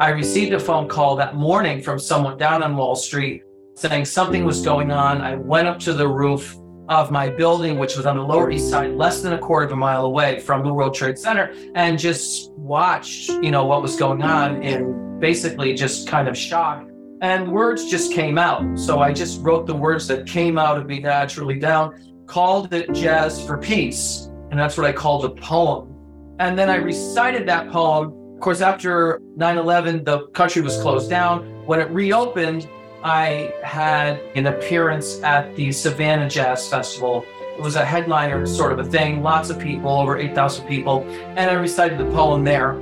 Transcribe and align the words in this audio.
I 0.00 0.10
received 0.10 0.52
a 0.52 0.60
phone 0.60 0.86
call 0.86 1.16
that 1.16 1.34
morning 1.34 1.82
from 1.82 1.98
someone 1.98 2.38
down 2.38 2.62
on 2.62 2.76
Wall 2.76 2.94
Street 2.94 3.42
saying 3.74 4.04
something 4.04 4.44
was 4.44 4.62
going 4.62 4.92
on. 4.92 5.20
I 5.20 5.34
went 5.34 5.66
up 5.66 5.80
to 5.80 5.92
the 5.92 6.06
roof 6.06 6.56
of 6.88 7.10
my 7.10 7.28
building, 7.28 7.80
which 7.80 7.96
was 7.96 8.06
on 8.06 8.16
the 8.16 8.22
Lower 8.22 8.48
East 8.48 8.70
Side, 8.70 8.92
less 8.92 9.22
than 9.22 9.32
a 9.32 9.38
quarter 9.38 9.66
of 9.66 9.72
a 9.72 9.76
mile 9.76 10.04
away 10.04 10.38
from 10.38 10.64
the 10.64 10.72
World 10.72 10.94
Trade 10.94 11.18
Center, 11.18 11.52
and 11.74 11.98
just 11.98 12.52
watched, 12.52 13.28
you 13.28 13.50
know, 13.50 13.64
what 13.64 13.82
was 13.82 13.96
going 13.96 14.22
on 14.22 14.62
in 14.62 15.18
basically 15.18 15.74
just 15.74 16.06
kind 16.06 16.28
of 16.28 16.38
shock. 16.38 16.86
And 17.20 17.50
words 17.50 17.90
just 17.90 18.12
came 18.12 18.38
out. 18.38 18.78
So 18.78 19.00
I 19.00 19.12
just 19.12 19.40
wrote 19.42 19.66
the 19.66 19.74
words 19.74 20.06
that 20.06 20.28
came 20.28 20.58
out 20.58 20.78
of 20.78 20.86
me 20.86 21.00
naturally 21.00 21.58
down, 21.58 22.22
called 22.26 22.72
it 22.72 22.92
Jazz 22.92 23.44
for 23.44 23.58
Peace. 23.58 24.30
And 24.52 24.60
that's 24.60 24.76
what 24.76 24.86
I 24.86 24.92
called 24.92 25.24
a 25.24 25.30
poem. 25.30 25.92
And 26.38 26.56
then 26.56 26.70
I 26.70 26.76
recited 26.76 27.48
that 27.48 27.68
poem 27.68 28.17
of 28.38 28.42
course, 28.42 28.60
after 28.60 29.20
9 29.34 29.58
11, 29.58 30.04
the 30.04 30.28
country 30.28 30.62
was 30.62 30.80
closed 30.80 31.10
down. 31.10 31.40
When 31.66 31.80
it 31.80 31.90
reopened, 31.90 32.68
I 33.02 33.52
had 33.64 34.20
an 34.36 34.46
appearance 34.46 35.20
at 35.24 35.56
the 35.56 35.72
Savannah 35.72 36.30
Jazz 36.30 36.68
Festival. 36.68 37.24
It 37.56 37.60
was 37.60 37.74
a 37.74 37.84
headliner 37.84 38.46
sort 38.46 38.70
of 38.70 38.78
a 38.78 38.84
thing, 38.84 39.24
lots 39.24 39.50
of 39.50 39.58
people, 39.58 39.90
over 39.90 40.16
8,000 40.16 40.68
people, 40.68 41.02
and 41.34 41.50
I 41.50 41.54
recited 41.54 41.98
the 41.98 42.04
poem 42.12 42.44
there. 42.44 42.74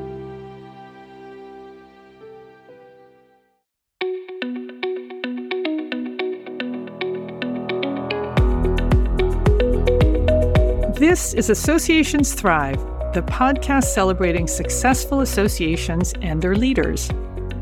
This 10.99 11.33
is 11.33 11.49
Associations 11.49 12.35
Thrive 12.35 12.96
the 13.17 13.23
podcast 13.23 13.85
celebrating 13.85 14.47
successful 14.47 15.23
associations 15.23 16.13
and 16.21 16.43
their 16.43 16.55
leaders. 16.55 17.09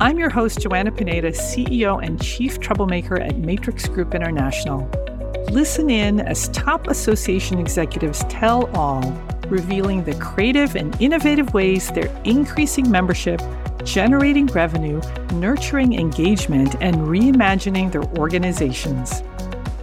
I'm 0.01 0.19
your 0.19 0.29
host, 0.29 0.61
Joanna 0.61 0.91
Pineda, 0.91 1.31
CEO 1.31 2.05
and 2.05 2.21
Chief 2.21 2.59
Troublemaker 2.59 3.21
at 3.21 3.39
Matrix 3.39 3.87
Group 3.87 4.17
International. 4.17 4.91
Listen 5.53 5.91
in 5.91 6.19
as 6.19 6.49
top 6.49 6.89
association 6.89 7.61
executives 7.61 8.25
tell 8.29 8.67
all, 8.77 9.01
revealing 9.47 10.03
the 10.03 10.15
creative 10.17 10.75
and 10.75 11.01
innovative 11.01 11.55
ways 11.55 11.89
they're 11.93 12.13
increasing 12.25 12.91
membership, 12.91 13.41
generating 13.85 14.47
revenue, 14.47 15.01
nurturing 15.35 15.93
engagement, 15.93 16.75
and 16.81 16.97
reimagining 16.97 17.93
their 17.93 18.03
organizations. 18.19 19.23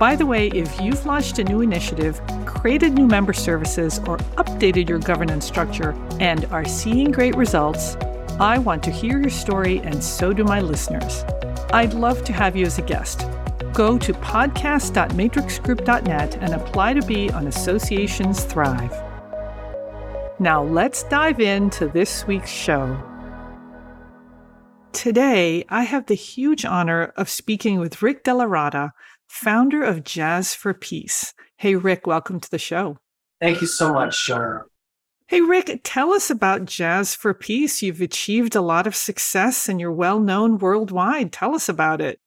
By 0.01 0.15
the 0.15 0.25
way, 0.25 0.47
if 0.47 0.81
you've 0.81 1.05
launched 1.05 1.37
a 1.37 1.43
new 1.43 1.61
initiative, 1.61 2.19
created 2.47 2.93
new 2.93 3.05
member 3.05 3.33
services, 3.33 3.99
or 4.07 4.17
updated 4.17 4.89
your 4.89 4.97
governance 4.97 5.45
structure 5.45 5.91
and 6.19 6.45
are 6.45 6.65
seeing 6.65 7.11
great 7.11 7.35
results, 7.35 7.97
I 8.39 8.57
want 8.57 8.81
to 8.85 8.89
hear 8.89 9.21
your 9.21 9.29
story, 9.29 9.77
and 9.81 10.03
so 10.03 10.33
do 10.33 10.43
my 10.43 10.59
listeners. 10.59 11.23
I'd 11.71 11.93
love 11.93 12.23
to 12.23 12.33
have 12.33 12.55
you 12.55 12.65
as 12.65 12.79
a 12.79 12.81
guest. 12.81 13.27
Go 13.73 13.99
to 13.99 14.13
podcast.matrixgroup.net 14.13 16.37
and 16.41 16.53
apply 16.55 16.95
to 16.95 17.05
be 17.05 17.29
on 17.29 17.45
Associations 17.45 18.43
Thrive. 18.43 18.99
Now, 20.39 20.63
let's 20.63 21.03
dive 21.03 21.39
into 21.39 21.89
this 21.89 22.25
week's 22.25 22.49
show. 22.49 22.99
Today, 24.93 25.63
I 25.69 25.83
have 25.83 26.07
the 26.07 26.15
huge 26.15 26.65
honor 26.65 27.13
of 27.15 27.29
speaking 27.29 27.79
with 27.79 28.01
Rick 28.01 28.23
DellaRatta, 28.23 28.93
founder 29.31 29.81
of 29.81 30.03
Jazz 30.03 30.53
for 30.53 30.73
Peace. 30.73 31.33
Hey, 31.55 31.75
Rick, 31.75 32.05
welcome 32.05 32.41
to 32.41 32.51
the 32.51 32.59
show. 32.59 32.97
Thank 33.39 33.61
you 33.61 33.67
so 33.67 33.93
much, 33.93 34.15
Sharon. 34.15 34.65
Hey, 35.27 35.39
Rick, 35.39 35.79
tell 35.85 36.11
us 36.11 36.29
about 36.29 36.65
Jazz 36.65 37.15
for 37.15 37.33
Peace. 37.33 37.81
You've 37.81 38.01
achieved 38.01 38.55
a 38.55 38.61
lot 38.61 38.85
of 38.85 38.95
success 38.95 39.69
and 39.69 39.79
you're 39.79 39.91
well 39.91 40.19
known 40.19 40.57
worldwide. 40.57 41.31
Tell 41.31 41.55
us 41.55 41.69
about 41.69 42.01
it. 42.01 42.19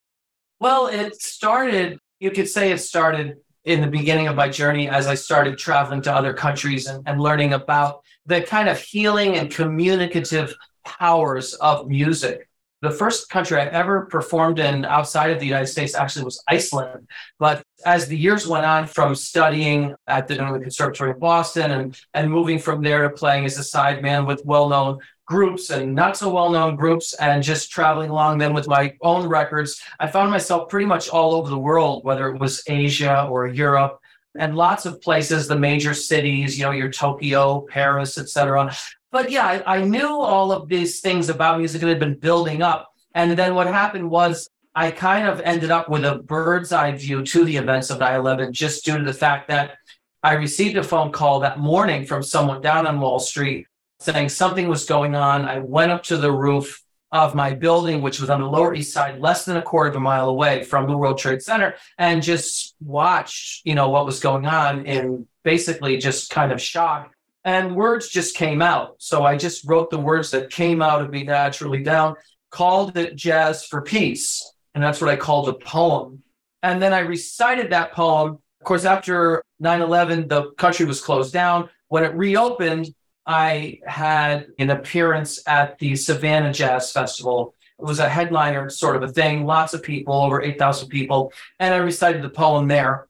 Well, 0.60 0.86
it 0.86 1.20
started, 1.20 1.98
you 2.20 2.31
could 2.31 2.48
say 2.48 2.72
it 2.72 2.78
started 2.78 3.37
in 3.64 3.82
the 3.82 3.87
beginning 3.87 4.26
of 4.26 4.34
my 4.34 4.48
journey 4.48 4.88
as 4.88 5.06
I 5.06 5.14
started 5.14 5.59
traveling 5.59 6.00
to 6.03 6.12
other 6.12 6.32
countries 6.32 6.87
and, 6.87 7.06
and 7.06 7.20
learning 7.20 7.53
about 7.53 8.00
the 8.25 8.41
kind 8.41 8.69
of 8.69 8.81
healing 8.81 9.37
and 9.37 9.50
communicative 9.50 10.54
powers 10.84 11.53
of 11.54 11.87
music. 11.87 12.48
The 12.83 12.91
first 12.91 13.31
country 13.31 13.59
I 13.59 13.67
ever 13.67 14.07
performed 14.07 14.59
in 14.59 14.85
outside 14.85 15.31
of 15.31 15.41
the 15.41 15.47
United 15.47 15.69
States 15.69 15.95
actually 15.95 16.27
was 16.27 16.43
Iceland. 16.47 17.09
But 17.39 17.62
as 17.87 18.07
the 18.07 18.17
years 18.17 18.47
went 18.47 18.67
on 18.67 18.87
from 18.87 19.15
studying 19.15 19.95
at 20.07 20.29
the 20.29 20.37
Conservatory 20.37 21.12
in 21.12 21.19
Boston 21.19 21.71
and, 21.71 22.01
and 22.12 22.31
moving 22.31 22.59
from 22.59 22.83
there 22.83 23.03
to 23.03 23.11
playing 23.11 23.47
as 23.47 23.59
a 23.59 23.62
sideman 23.62 24.27
with 24.27 24.45
well 24.45 24.69
known 24.69 24.99
groups 25.27 25.71
and 25.71 25.95
not 25.95 26.17
so 26.17 26.29
well 26.31 26.51
known 26.51 26.77
groups 26.77 27.15
and 27.15 27.43
just 27.43 27.71
traveling 27.71 28.11
along 28.11 28.37
then 28.39 28.53
with 28.53 28.69
my 28.69 28.95
own 29.01 29.27
records, 29.27 29.81
I 29.99 30.06
found 30.06 30.31
myself 30.31 30.69
pretty 30.69 30.87
much 30.87 31.09
all 31.09 31.35
over 31.35 31.49
the 31.49 31.59
world, 31.59 32.05
whether 32.05 32.29
it 32.29 32.39
was 32.39 32.62
Asia 32.69 33.27
or 33.31 33.47
Europe 33.47 33.99
and 34.37 34.56
lots 34.56 34.85
of 34.85 35.01
places, 35.01 35.47
the 35.47 35.59
major 35.59 35.95
cities, 35.95 36.59
you 36.59 36.65
know, 36.65 36.73
your 36.73 36.91
Tokyo, 36.91 37.67
Paris, 37.71 38.19
etc. 38.19 38.75
But 39.14 39.30
yeah, 39.30 39.62
I, 39.64 39.76
I 39.76 39.84
knew 39.84 40.08
all 40.08 40.50
of 40.50 40.69
these 40.69 41.00
things 41.00 41.28
about 41.28 41.58
music 41.58 41.80
that 41.82 41.86
had 41.86 42.00
been 42.00 42.19
building 42.19 42.62
up. 42.62 42.92
And 43.14 43.38
then 43.38 43.54
what 43.54 43.69
happened 43.69 44.10
was 44.10 44.50
I 44.75 44.91
kind 44.91 45.28
of 45.28 45.41
ended 45.42 45.70
up 45.70 45.88
with 45.88 46.04
a 46.04 46.16
bird's 46.16 46.72
eye 46.72 46.91
view 46.91 47.22
to 47.22 47.44
the 47.44 47.56
events 47.56 47.91
of 47.91 48.00
9 48.00 48.12
11 48.12 48.52
just 48.52 48.84
due 48.84 48.98
to 48.98 49.04
the 49.04 49.12
fact 49.12 49.47
that 49.50 49.76
I 50.25 50.32
received 50.32 50.76
a 50.76 50.82
phone 50.82 51.12
call 51.12 51.38
that 51.41 51.60
morning 51.60 52.04
from 52.04 52.25
someone 52.25 52.60
down 52.60 52.88
on 52.88 52.98
Wall 52.98 53.20
Street 53.20 53.69
saying 54.00 54.30
something 54.30 54.66
was 54.66 54.84
going 54.84 55.14
on. 55.14 55.44
I 55.44 55.60
went 55.60 55.92
up 55.92 56.02
to 56.04 56.16
the 56.16 56.32
roof 56.32 56.82
of 57.12 57.36
my 57.36 57.54
building, 57.54 58.02
which 58.02 58.19
was 58.19 58.31
on 58.31 58.41
the 58.41 58.48
Lower 58.48 58.75
East 58.75 58.92
Side, 58.92 59.20
less 59.20 59.44
than 59.44 59.56
a 59.56 59.62
quarter 59.62 59.91
of 59.91 59.94
a 59.94 60.00
mile 60.00 60.28
away 60.28 60.64
from 60.64 60.88
the 60.88 60.98
World 60.98 61.19
Trade 61.19 61.41
Center, 61.41 61.76
and 61.98 62.20
just 62.20 62.75
watched, 62.81 63.64
you 63.64 63.76
know, 63.76 63.91
what 63.91 64.06
was 64.06 64.19
going 64.19 64.44
on 64.44 64.86
in 64.86 65.28
basically 65.44 65.98
just 65.98 66.31
kind 66.31 66.50
of 66.50 66.60
shock 66.60 67.13
and 67.44 67.77
words 67.77 68.09
just 68.09 68.37
came 68.37 68.62
out. 68.62 68.97
So 68.99 69.25
I 69.25 69.37
just 69.37 69.65
wrote 69.69 69.91
the 69.91 69.99
words 69.99 70.31
that 70.31 70.50
came 70.50 70.81
out 70.81 71.03
of 71.03 71.10
me 71.10 71.25
naturally 71.25 71.82
down, 71.82 72.16
called 72.50 72.97
it 72.97 73.16
Jazz 73.16 73.65
for 73.65 73.82
Peace. 73.82 74.50
And 74.75 74.82
that's 74.82 75.00
what 75.00 75.10
I 75.10 75.16
called 75.16 75.47
the 75.47 75.55
poem. 75.55 76.22
And 76.62 76.81
then 76.82 76.93
I 76.93 77.00
recited 77.00 77.71
that 77.71 77.93
poem. 77.93 78.38
Of 78.60 78.65
course, 78.65 78.87
after 78.87 79.43
9 79.60 79.82
11, 79.82 80.28
the 80.28 80.53
country 80.53 80.87
was 80.87 81.00
closed 81.00 81.32
down. 81.32 81.69
When 81.88 82.05
it 82.05 82.15
reopened, 82.15 82.88
I 83.27 83.81
had 83.87 84.47
an 84.59 84.71
appearance 84.71 85.43
at 85.47 85.78
the 85.78 85.97
Savannah 85.97 86.53
Jazz 86.53 86.93
Festival. 86.93 87.55
It 87.78 87.84
was 87.84 87.99
a 87.99 88.09
headliner 88.09 88.71
sort 88.71 88.97
of 88.97 89.03
a 89.03 89.09
thing, 89.09 89.44
lots 89.44 89.75
of 89.75 89.82
people, 89.82 90.15
over 90.15 90.41
8,000 90.41 90.88
people. 90.88 91.32
And 91.59 91.75
I 91.75 91.78
recited 91.78 92.22
the 92.22 92.31
poem 92.31 92.69
there 92.69 93.09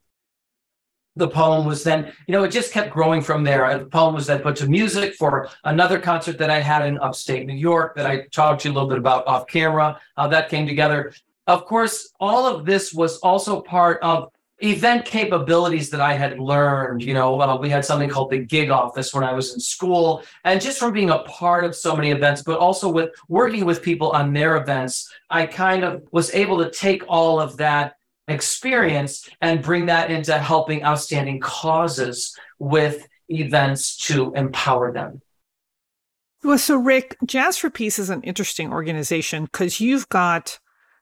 the 1.17 1.29
poem 1.29 1.65
was 1.65 1.85
then, 1.85 2.13
you 2.27 2.33
know, 2.33 2.43
it 2.45 2.51
just 2.51 2.73
kept 2.73 2.91
growing 2.91 3.21
from 3.23 3.45
there. 3.45 3.79
The 3.79 3.87
poem 3.87 4.15
was 4.15 4.27
then 4.27 4.41
put 4.41 4.57
to 4.57 4.67
music 4.67 5.15
for 5.15 5.49
another 5.65 5.99
concert 5.99 6.39
that 6.39 6.51
I 6.51 6.61
had 6.61 6.87
in 6.87 6.99
upstate 6.99 7.47
New 7.47 7.55
York 7.55 7.95
that 7.97 8.07
I 8.07 8.27
talked 8.33 8.63
to 8.63 8.69
you 8.69 8.73
a 8.73 8.75
little 8.75 8.89
bit 8.89 8.99
about 8.99 9.27
off 9.27 9.47
camera, 9.47 10.01
how 10.17 10.27
that 10.29 10.49
came 10.49 10.67
together. 10.67 11.13
Of 11.47 11.67
course, 11.67 12.13
all 12.19 12.47
of 12.47 12.65
this 12.65 12.93
was 12.93 13.19
also 13.19 13.61
part 13.61 14.01
of 14.03 14.31
event 14.61 15.05
capabilities 15.05 15.91
that 15.91 16.01
I 16.01 16.15
had 16.15 16.39
learned. 16.39 17.03
You 17.03 17.15
know, 17.15 17.41
uh, 17.41 17.57
we 17.57 17.69
had 17.69 17.85
something 17.85 18.09
called 18.09 18.31
the 18.31 18.39
gig 18.39 18.71
office 18.71 19.13
when 19.13 19.23
I 19.23 19.33
was 19.33 19.55
in 19.55 19.61
school, 19.61 20.23
and 20.45 20.61
just 20.61 20.79
from 20.79 20.93
being 20.93 21.11
a 21.11 21.19
part 21.21 21.65
of 21.65 21.77
so 21.77 21.95
many 21.95 22.11
events, 22.11 22.43
but 22.43 22.59
also 22.59 22.91
with 22.91 23.11
working 23.29 23.65
with 23.65 23.83
people 23.83 24.11
on 24.11 24.33
their 24.33 24.57
events, 24.57 25.13
I 25.31 25.47
kind 25.47 25.85
of 25.85 26.03
was 26.13 26.35
able 26.35 26.59
to 26.59 26.71
take 26.71 27.05
all 27.09 27.41
of 27.41 27.57
that 27.59 27.97
experience 28.29 29.29
and 29.41 29.63
bring 29.63 29.87
that 29.87 30.11
into 30.11 30.37
helping 30.39 30.83
outstanding 30.85 31.41
causes 31.41 32.37
with 32.59 33.07
events 33.29 33.97
to 33.97 34.33
empower 34.35 34.93
them. 34.93 35.21
Well, 36.43 36.59
so 36.59 36.77
Rick, 36.77 37.17
Jazz 37.25 37.57
for 37.57 37.71
Peace 37.71 37.99
is 37.99 38.11
an 38.11 38.23
interesting 38.23 38.71
organization 38.71 39.45
because 39.45 39.81
you've 39.81 40.09
got 40.11 40.59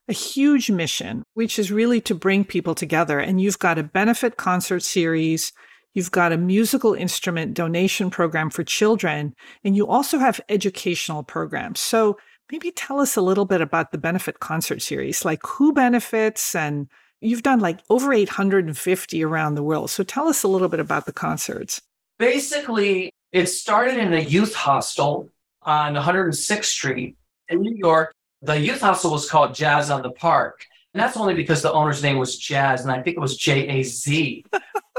a 0.07 0.13
huge 0.13 0.69
mission, 0.69 1.23
which 1.33 1.59
is 1.59 1.71
really 1.71 2.01
to 2.01 2.15
bring 2.15 2.45
people 2.45 2.75
together. 2.75 3.19
And 3.19 3.41
you've 3.41 3.59
got 3.59 3.77
a 3.77 3.83
benefit 3.83 4.37
concert 4.37 4.81
series, 4.81 5.51
you've 5.93 6.11
got 6.11 6.31
a 6.31 6.37
musical 6.37 6.93
instrument 6.93 7.53
donation 7.53 8.09
program 8.09 8.49
for 8.49 8.63
children, 8.63 9.33
and 9.63 9.75
you 9.75 9.87
also 9.87 10.17
have 10.17 10.41
educational 10.49 11.23
programs. 11.23 11.79
So 11.79 12.17
maybe 12.51 12.71
tell 12.71 12.99
us 12.99 13.15
a 13.15 13.21
little 13.21 13.45
bit 13.45 13.61
about 13.61 13.91
the 13.91 13.97
benefit 13.97 14.39
concert 14.39 14.81
series, 14.81 15.25
like 15.25 15.45
who 15.45 15.73
benefits 15.73 16.55
and 16.55 16.87
You've 17.23 17.43
done 17.43 17.59
like 17.59 17.79
over 17.89 18.13
850 18.13 19.23
around 19.23 19.55
the 19.55 19.63
world. 19.63 19.89
So 19.89 20.03
tell 20.03 20.27
us 20.27 20.43
a 20.43 20.47
little 20.47 20.67
bit 20.67 20.79
about 20.79 21.05
the 21.05 21.13
concerts. 21.13 21.81
Basically, 22.19 23.11
it 23.31 23.47
started 23.47 23.97
in 23.97 24.13
a 24.13 24.19
youth 24.19 24.53
hostel 24.53 25.29
on 25.61 25.95
106th 25.95 26.65
Street 26.65 27.15
in 27.47 27.61
New 27.61 27.75
York. 27.77 28.13
The 28.41 28.59
youth 28.59 28.81
hostel 28.81 29.11
was 29.11 29.29
called 29.29 29.55
Jazz 29.55 29.89
on 29.89 30.01
the 30.01 30.11
Park. 30.11 30.65
And 30.93 31.01
that's 31.01 31.17
only 31.17 31.33
because 31.33 31.61
the 31.61 31.71
owner's 31.71 32.03
name 32.03 32.17
was 32.17 32.37
Jazz, 32.37 32.81
and 32.81 32.91
I 32.91 33.01
think 33.01 33.17
it 33.17 33.19
was 33.19 33.35
J 33.35 33.67
A 33.67 33.83
Z. 33.83 34.45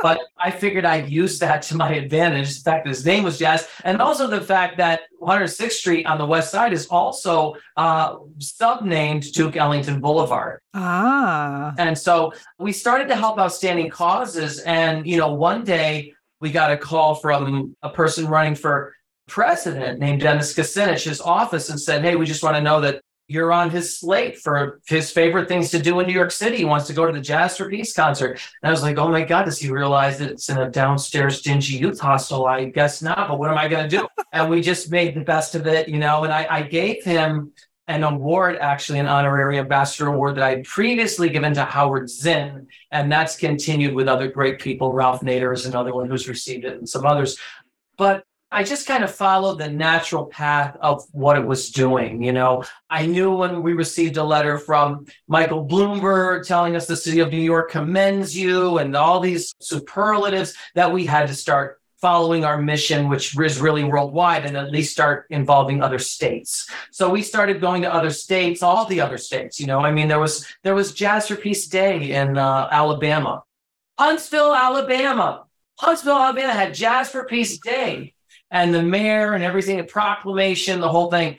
but 0.03 0.21
I 0.37 0.51
figured 0.51 0.85
I'd 0.85 1.09
use 1.09 1.39
that 1.39 1.63
to 1.63 1.77
my 1.77 1.93
advantage. 1.95 2.57
The 2.57 2.71
fact 2.71 2.85
that 2.85 2.91
his 2.91 3.07
name 3.07 3.23
was 3.23 3.39
Jazz, 3.39 3.69
and 3.85 4.03
also 4.03 4.27
the 4.27 4.41
fact 4.41 4.77
that 4.79 5.03
106th 5.23 5.71
Street 5.71 6.05
on 6.07 6.19
the 6.19 6.27
west 6.27 6.51
side 6.51 6.73
is 6.73 6.87
also 6.89 7.55
uh, 7.77 8.17
subnamed 8.39 9.33
Duke 9.33 9.57
Ellington 9.57 10.01
Boulevard. 10.01 10.61
Ah. 10.75 11.75
And 11.79 11.97
so 11.97 12.33
we 12.59 12.73
started 12.73 13.09
to 13.09 13.17
help 13.17 13.39
outstanding 13.39 13.89
causes. 13.89 14.61
And, 14.61 15.07
you 15.07 15.17
know, 15.17 15.33
one 15.33 15.65
day 15.65 16.13
we 16.41 16.51
got 16.51 16.73
a 16.73 16.77
call 16.77 17.15
from 17.15 17.75
a 17.83 17.89
person 17.89 18.27
running 18.27 18.57
for 18.57 18.95
president 19.27 20.01
named 20.01 20.21
Dennis 20.21 20.55
Kucinich, 20.55 21.05
his 21.05 21.21
office, 21.21 21.71
and 21.71 21.81
said, 21.81 22.03
Hey, 22.03 22.17
we 22.17 22.27
just 22.27 22.43
want 22.43 22.57
to 22.57 22.63
know 22.63 22.81
that 22.83 23.01
you're 23.27 23.53
on 23.53 23.71
his 23.71 23.99
slate 23.99 24.39
for 24.39 24.81
his 24.87 25.11
favorite 25.11 25.49
things 25.49 25.71
to 25.71 25.79
do 25.79 25.99
in 26.01 26.07
New 26.07 26.13
York 26.13 26.31
City. 26.31 26.59
He 26.59 26.65
wants 26.65 26.87
to 26.89 26.93
go 26.93 27.07
to 27.07 27.13
the 27.13 27.21
Jazz 27.21 27.57
for 27.57 27.71
Peace 27.71 27.95
concert. 27.95 28.33
And 28.63 28.69
I 28.69 28.71
was 28.71 28.83
like, 28.83 28.99
oh 28.99 29.09
my 29.09 29.25
God, 29.25 29.45
does 29.45 29.59
he 29.59 29.71
realize 29.71 30.19
that 30.19 30.31
it's 30.31 30.49
in 30.51 30.59
a 30.59 30.71
downstairs 30.71 31.41
dingy 31.41 31.77
youth 31.77 31.99
hostel? 31.99 32.47
I 32.47 32.67
guess 32.67 33.01
not, 33.01 33.29
but 33.29 33.39
what 33.39 33.51
am 33.51 33.57
I 33.57 33.69
going 33.69 33.89
to 33.89 33.97
do? 33.97 34.07
and 34.33 34.51
we 34.51 34.61
just 34.61 34.91
made 34.91 35.15
the 35.15 35.23
best 35.23 35.55
of 35.55 35.67
it, 35.67 35.89
you 35.89 35.99
know. 35.99 36.25
And 36.25 36.33
I, 36.33 36.47
I 36.51 36.63
gave 36.63 37.03
him 37.03 37.53
an 37.87 38.03
award, 38.03 38.57
actually, 38.61 38.99
an 38.99 39.07
honorary 39.07 39.59
ambassador 39.59 40.09
award 40.09 40.37
that 40.37 40.45
I 40.45 40.51
had 40.51 40.65
previously 40.65 41.31
given 41.31 41.55
to 41.55 41.65
Howard 41.65 42.11
Zinn. 42.11 42.67
And 42.91 43.11
that's 43.11 43.37
continued 43.37 43.95
with 43.95 44.09
other 44.09 44.29
great 44.29 44.59
people. 44.59 44.93
Ralph 44.93 45.21
Nader 45.21 45.55
is 45.55 45.67
another 45.67 45.95
one 45.95 46.09
who's 46.09 46.29
received 46.29 46.65
it 46.65 46.79
and 46.79 46.89
some 46.89 47.07
others. 47.07 47.39
But 47.97 48.25
I 48.51 48.63
just 48.63 48.87
kind 48.87 49.03
of 49.03 49.13
followed 49.13 49.59
the 49.59 49.69
natural 49.69 50.27
path 50.27 50.77
of 50.81 51.05
what 51.11 51.37
it 51.37 51.45
was 51.45 51.71
doing. 51.71 52.23
You 52.23 52.33
know, 52.33 52.65
I 52.89 53.05
knew 53.07 53.35
when 53.35 53.63
we 53.63 53.73
received 53.73 54.17
a 54.17 54.23
letter 54.23 54.59
from 54.59 55.07
Michael 55.27 55.67
Bloomberg 55.67 56.47
telling 56.47 56.77
us 56.77 56.87
the 56.87 56.97
city 56.97 57.19
of 57.19 57.33
New 57.33 57.41
York 57.41 57.71
commends 57.71 58.37
you 58.37 58.79
and 58.79 58.95
all 58.95 59.19
these 59.19 59.55
superlatives 59.61 60.55
that 60.77 60.93
we 60.93 61.05
had 61.05 61.27
to 61.29 61.35
start 61.35 61.81
following 62.01 62.45
our 62.45 62.61
mission, 62.61 63.09
which 63.09 63.37
is 63.37 63.61
really 63.61 63.83
worldwide, 63.83 64.45
and 64.45 64.57
at 64.57 64.71
least 64.71 64.93
start 64.93 65.27
involving 65.31 65.83
other 65.83 65.99
states. 65.99 66.71
So 66.93 67.09
we 67.09 67.23
started 67.23 67.61
going 67.61 67.83
to 67.83 67.93
other 67.93 68.11
states, 68.11 68.63
all 68.63 68.85
the 68.85 69.01
other 69.01 69.19
states. 69.19 69.59
You 69.59 69.67
know, 69.67 69.81
I 69.81 69.91
mean, 69.91 70.07
there 70.07 70.21
was 70.21 70.47
there 70.63 70.75
was 70.75 70.93
Jazz 70.93 71.29
for 71.29 71.37
Peace 71.37 71.67
Day 71.67 72.13
in 72.13 72.39
uh, 72.39 72.69
Alabama, 72.71 73.43
Huntsville, 73.99 74.55
Alabama. 74.55 75.47
Huntsville, 75.81 76.15
Alabama 76.15 76.53
had 76.53 76.73
Jazz 76.75 77.11
for 77.11 77.25
Peace 77.25 77.59
Day 77.59 78.14
and 78.55 78.73
the 78.73 78.83
mayor 78.83 79.35
and 79.35 79.43
everything, 79.43 79.81
a 79.81 79.85
proclamation, 79.85 80.81
the 80.81 80.89
whole 80.89 81.11
thing. 81.11 81.39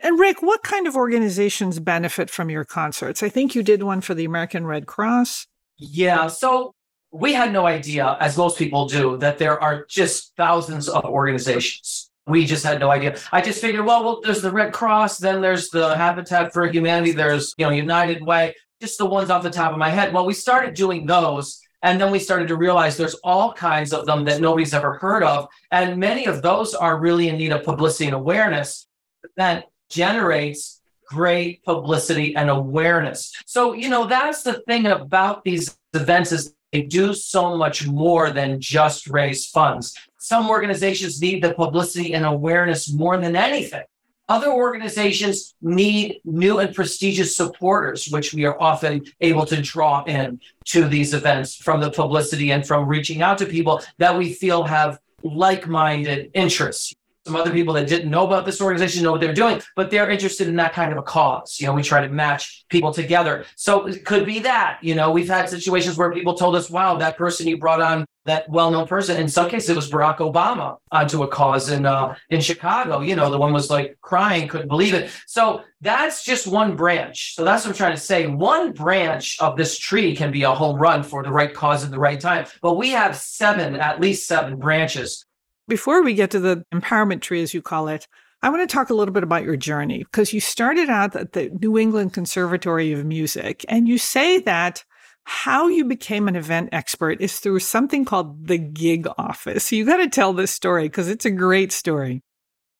And 0.00 0.18
Rick, 0.18 0.42
what 0.42 0.62
kind 0.64 0.86
of 0.86 0.96
organizations 0.96 1.78
benefit 1.78 2.28
from 2.28 2.50
your 2.50 2.64
concerts? 2.64 3.22
I 3.22 3.28
think 3.28 3.54
you 3.54 3.62
did 3.62 3.84
one 3.84 4.00
for 4.00 4.14
the 4.14 4.24
American 4.24 4.66
Red 4.66 4.86
Cross. 4.86 5.46
Yeah. 5.78 6.26
So 6.26 6.74
we 7.12 7.32
had 7.32 7.52
no 7.52 7.66
idea, 7.66 8.16
as 8.20 8.36
most 8.36 8.58
people 8.58 8.88
do, 8.88 9.16
that 9.18 9.38
there 9.38 9.62
are 9.62 9.86
just 9.88 10.32
thousands 10.36 10.88
of 10.88 11.04
organizations. 11.04 12.10
We 12.26 12.44
just 12.44 12.64
had 12.64 12.80
no 12.80 12.90
idea. 12.90 13.16
I 13.30 13.40
just 13.40 13.60
figured, 13.60 13.86
well, 13.86 14.02
well, 14.02 14.20
there's 14.20 14.42
the 14.42 14.50
Red 14.50 14.72
Cross, 14.72 15.18
then 15.18 15.40
there's 15.40 15.70
the 15.70 15.96
Habitat 15.96 16.52
for 16.52 16.66
Humanity, 16.66 17.12
there's 17.12 17.54
you 17.56 17.64
know 17.64 17.70
United 17.70 18.20
Way, 18.20 18.56
just 18.80 18.98
the 18.98 19.06
ones 19.06 19.30
off 19.30 19.44
the 19.44 19.50
top 19.50 19.70
of 19.70 19.78
my 19.78 19.90
head. 19.90 20.12
Well, 20.12 20.26
we 20.26 20.34
started 20.34 20.74
doing 20.74 21.06
those, 21.06 21.60
and 21.86 22.00
then 22.00 22.10
we 22.10 22.18
started 22.18 22.48
to 22.48 22.56
realize 22.56 22.96
there's 22.96 23.14
all 23.22 23.52
kinds 23.52 23.92
of 23.92 24.06
them 24.06 24.24
that 24.24 24.40
nobody's 24.40 24.74
ever 24.74 24.94
heard 24.94 25.22
of. 25.22 25.46
And 25.70 26.00
many 26.00 26.26
of 26.26 26.42
those 26.42 26.74
are 26.74 26.98
really 26.98 27.28
in 27.28 27.38
need 27.38 27.52
of 27.52 27.62
publicity 27.62 28.06
and 28.06 28.16
awareness 28.16 28.88
that 29.36 29.66
generates 29.88 30.82
great 31.06 31.62
publicity 31.62 32.34
and 32.34 32.50
awareness. 32.50 33.32
So, 33.46 33.72
you 33.72 33.88
know, 33.88 34.08
that's 34.08 34.42
the 34.42 34.54
thing 34.66 34.86
about 34.86 35.44
these 35.44 35.78
events 35.94 36.32
is 36.32 36.56
they 36.72 36.82
do 36.82 37.14
so 37.14 37.56
much 37.56 37.86
more 37.86 38.32
than 38.32 38.60
just 38.60 39.06
raise 39.06 39.46
funds. 39.46 39.96
Some 40.18 40.50
organizations 40.50 41.22
need 41.22 41.40
the 41.40 41.54
publicity 41.54 42.14
and 42.14 42.26
awareness 42.26 42.92
more 42.92 43.16
than 43.16 43.36
anything. 43.36 43.84
Other 44.28 44.48
organizations 44.48 45.54
need 45.62 46.20
new 46.24 46.58
and 46.58 46.74
prestigious 46.74 47.36
supporters, 47.36 48.08
which 48.08 48.34
we 48.34 48.44
are 48.44 48.60
often 48.60 49.04
able 49.20 49.46
to 49.46 49.62
draw 49.62 50.02
in 50.04 50.40
to 50.66 50.88
these 50.88 51.14
events 51.14 51.54
from 51.54 51.80
the 51.80 51.92
publicity 51.92 52.50
and 52.50 52.66
from 52.66 52.88
reaching 52.88 53.22
out 53.22 53.38
to 53.38 53.46
people 53.46 53.82
that 53.98 54.18
we 54.18 54.32
feel 54.32 54.64
have 54.64 54.98
like 55.22 55.68
minded 55.68 56.30
interests 56.34 56.92
some 57.26 57.34
other 57.34 57.50
people 57.50 57.74
that 57.74 57.88
didn't 57.88 58.08
know 58.08 58.24
about 58.24 58.46
this 58.46 58.60
organization 58.60 59.02
know 59.02 59.10
what 59.10 59.20
they're 59.20 59.34
doing, 59.34 59.60
but 59.74 59.90
they're 59.90 60.08
interested 60.08 60.46
in 60.46 60.54
that 60.56 60.72
kind 60.72 60.92
of 60.92 60.98
a 60.98 61.02
cause. 61.02 61.58
You 61.60 61.66
know, 61.66 61.72
we 61.72 61.82
try 61.82 62.00
to 62.00 62.08
match 62.08 62.64
people 62.68 62.92
together. 62.92 63.44
So 63.56 63.86
it 63.86 64.04
could 64.04 64.24
be 64.24 64.38
that, 64.40 64.78
you 64.80 64.94
know, 64.94 65.10
we've 65.10 65.28
had 65.28 65.48
situations 65.48 65.98
where 65.98 66.12
people 66.12 66.34
told 66.34 66.54
us, 66.54 66.70
wow, 66.70 66.96
that 66.98 67.18
person 67.18 67.48
you 67.48 67.58
brought 67.58 67.80
on, 67.80 68.06
that 68.26 68.48
well-known 68.48 68.86
person, 68.86 69.20
in 69.20 69.28
some 69.28 69.48
cases 69.48 69.70
it 69.70 69.76
was 69.76 69.90
Barack 69.90 70.18
Obama 70.18 70.78
onto 70.90 71.22
a 71.22 71.28
cause 71.28 71.70
in 71.70 71.84
uh, 71.84 72.14
in 72.30 72.40
Chicago. 72.40 73.00
You 73.00 73.16
know, 73.16 73.30
the 73.30 73.38
one 73.38 73.52
was 73.52 73.70
like 73.70 73.98
crying, 74.00 74.48
couldn't 74.48 74.68
believe 74.68 74.94
it. 74.94 75.10
So 75.26 75.62
that's 75.80 76.24
just 76.24 76.46
one 76.46 76.76
branch. 76.76 77.34
So 77.34 77.44
that's 77.44 77.64
what 77.64 77.70
I'm 77.70 77.76
trying 77.76 77.94
to 77.94 78.00
say. 78.00 78.26
One 78.26 78.72
branch 78.72 79.36
of 79.40 79.56
this 79.56 79.78
tree 79.78 80.14
can 80.16 80.30
be 80.32 80.44
a 80.44 80.52
home 80.52 80.78
run 80.78 81.02
for 81.02 81.22
the 81.22 81.30
right 81.30 81.52
cause 81.52 81.84
at 81.84 81.90
the 81.90 81.98
right 81.98 82.20
time. 82.20 82.46
But 82.62 82.74
we 82.74 82.90
have 82.90 83.16
seven, 83.16 83.76
at 83.76 84.00
least 84.00 84.26
seven 84.26 84.56
branches 84.56 85.25
before 85.68 86.02
we 86.02 86.14
get 86.14 86.30
to 86.32 86.40
the 86.40 86.64
empowerment 86.72 87.20
tree, 87.20 87.42
as 87.42 87.54
you 87.54 87.62
call 87.62 87.88
it, 87.88 88.06
I 88.42 88.50
want 88.50 88.68
to 88.68 88.72
talk 88.72 88.90
a 88.90 88.94
little 88.94 89.14
bit 89.14 89.22
about 89.22 89.44
your 89.44 89.56
journey 89.56 90.04
because 90.04 90.32
you 90.32 90.40
started 90.40 90.88
out 90.88 91.16
at 91.16 91.32
the 91.32 91.50
New 91.60 91.78
England 91.78 92.12
Conservatory 92.12 92.92
of 92.92 93.04
Music, 93.04 93.64
and 93.68 93.88
you 93.88 93.98
say 93.98 94.38
that 94.40 94.84
how 95.24 95.66
you 95.66 95.84
became 95.84 96.28
an 96.28 96.36
event 96.36 96.68
expert 96.70 97.20
is 97.20 97.40
through 97.40 97.58
something 97.58 98.04
called 98.04 98.46
the 98.46 98.58
gig 98.58 99.08
office. 99.18 99.64
So 99.64 99.76
you 99.76 99.84
got 99.84 99.96
to 99.96 100.08
tell 100.08 100.32
this 100.32 100.52
story 100.52 100.84
because 100.84 101.08
it's 101.08 101.24
a 101.24 101.30
great 101.30 101.72
story. 101.72 102.22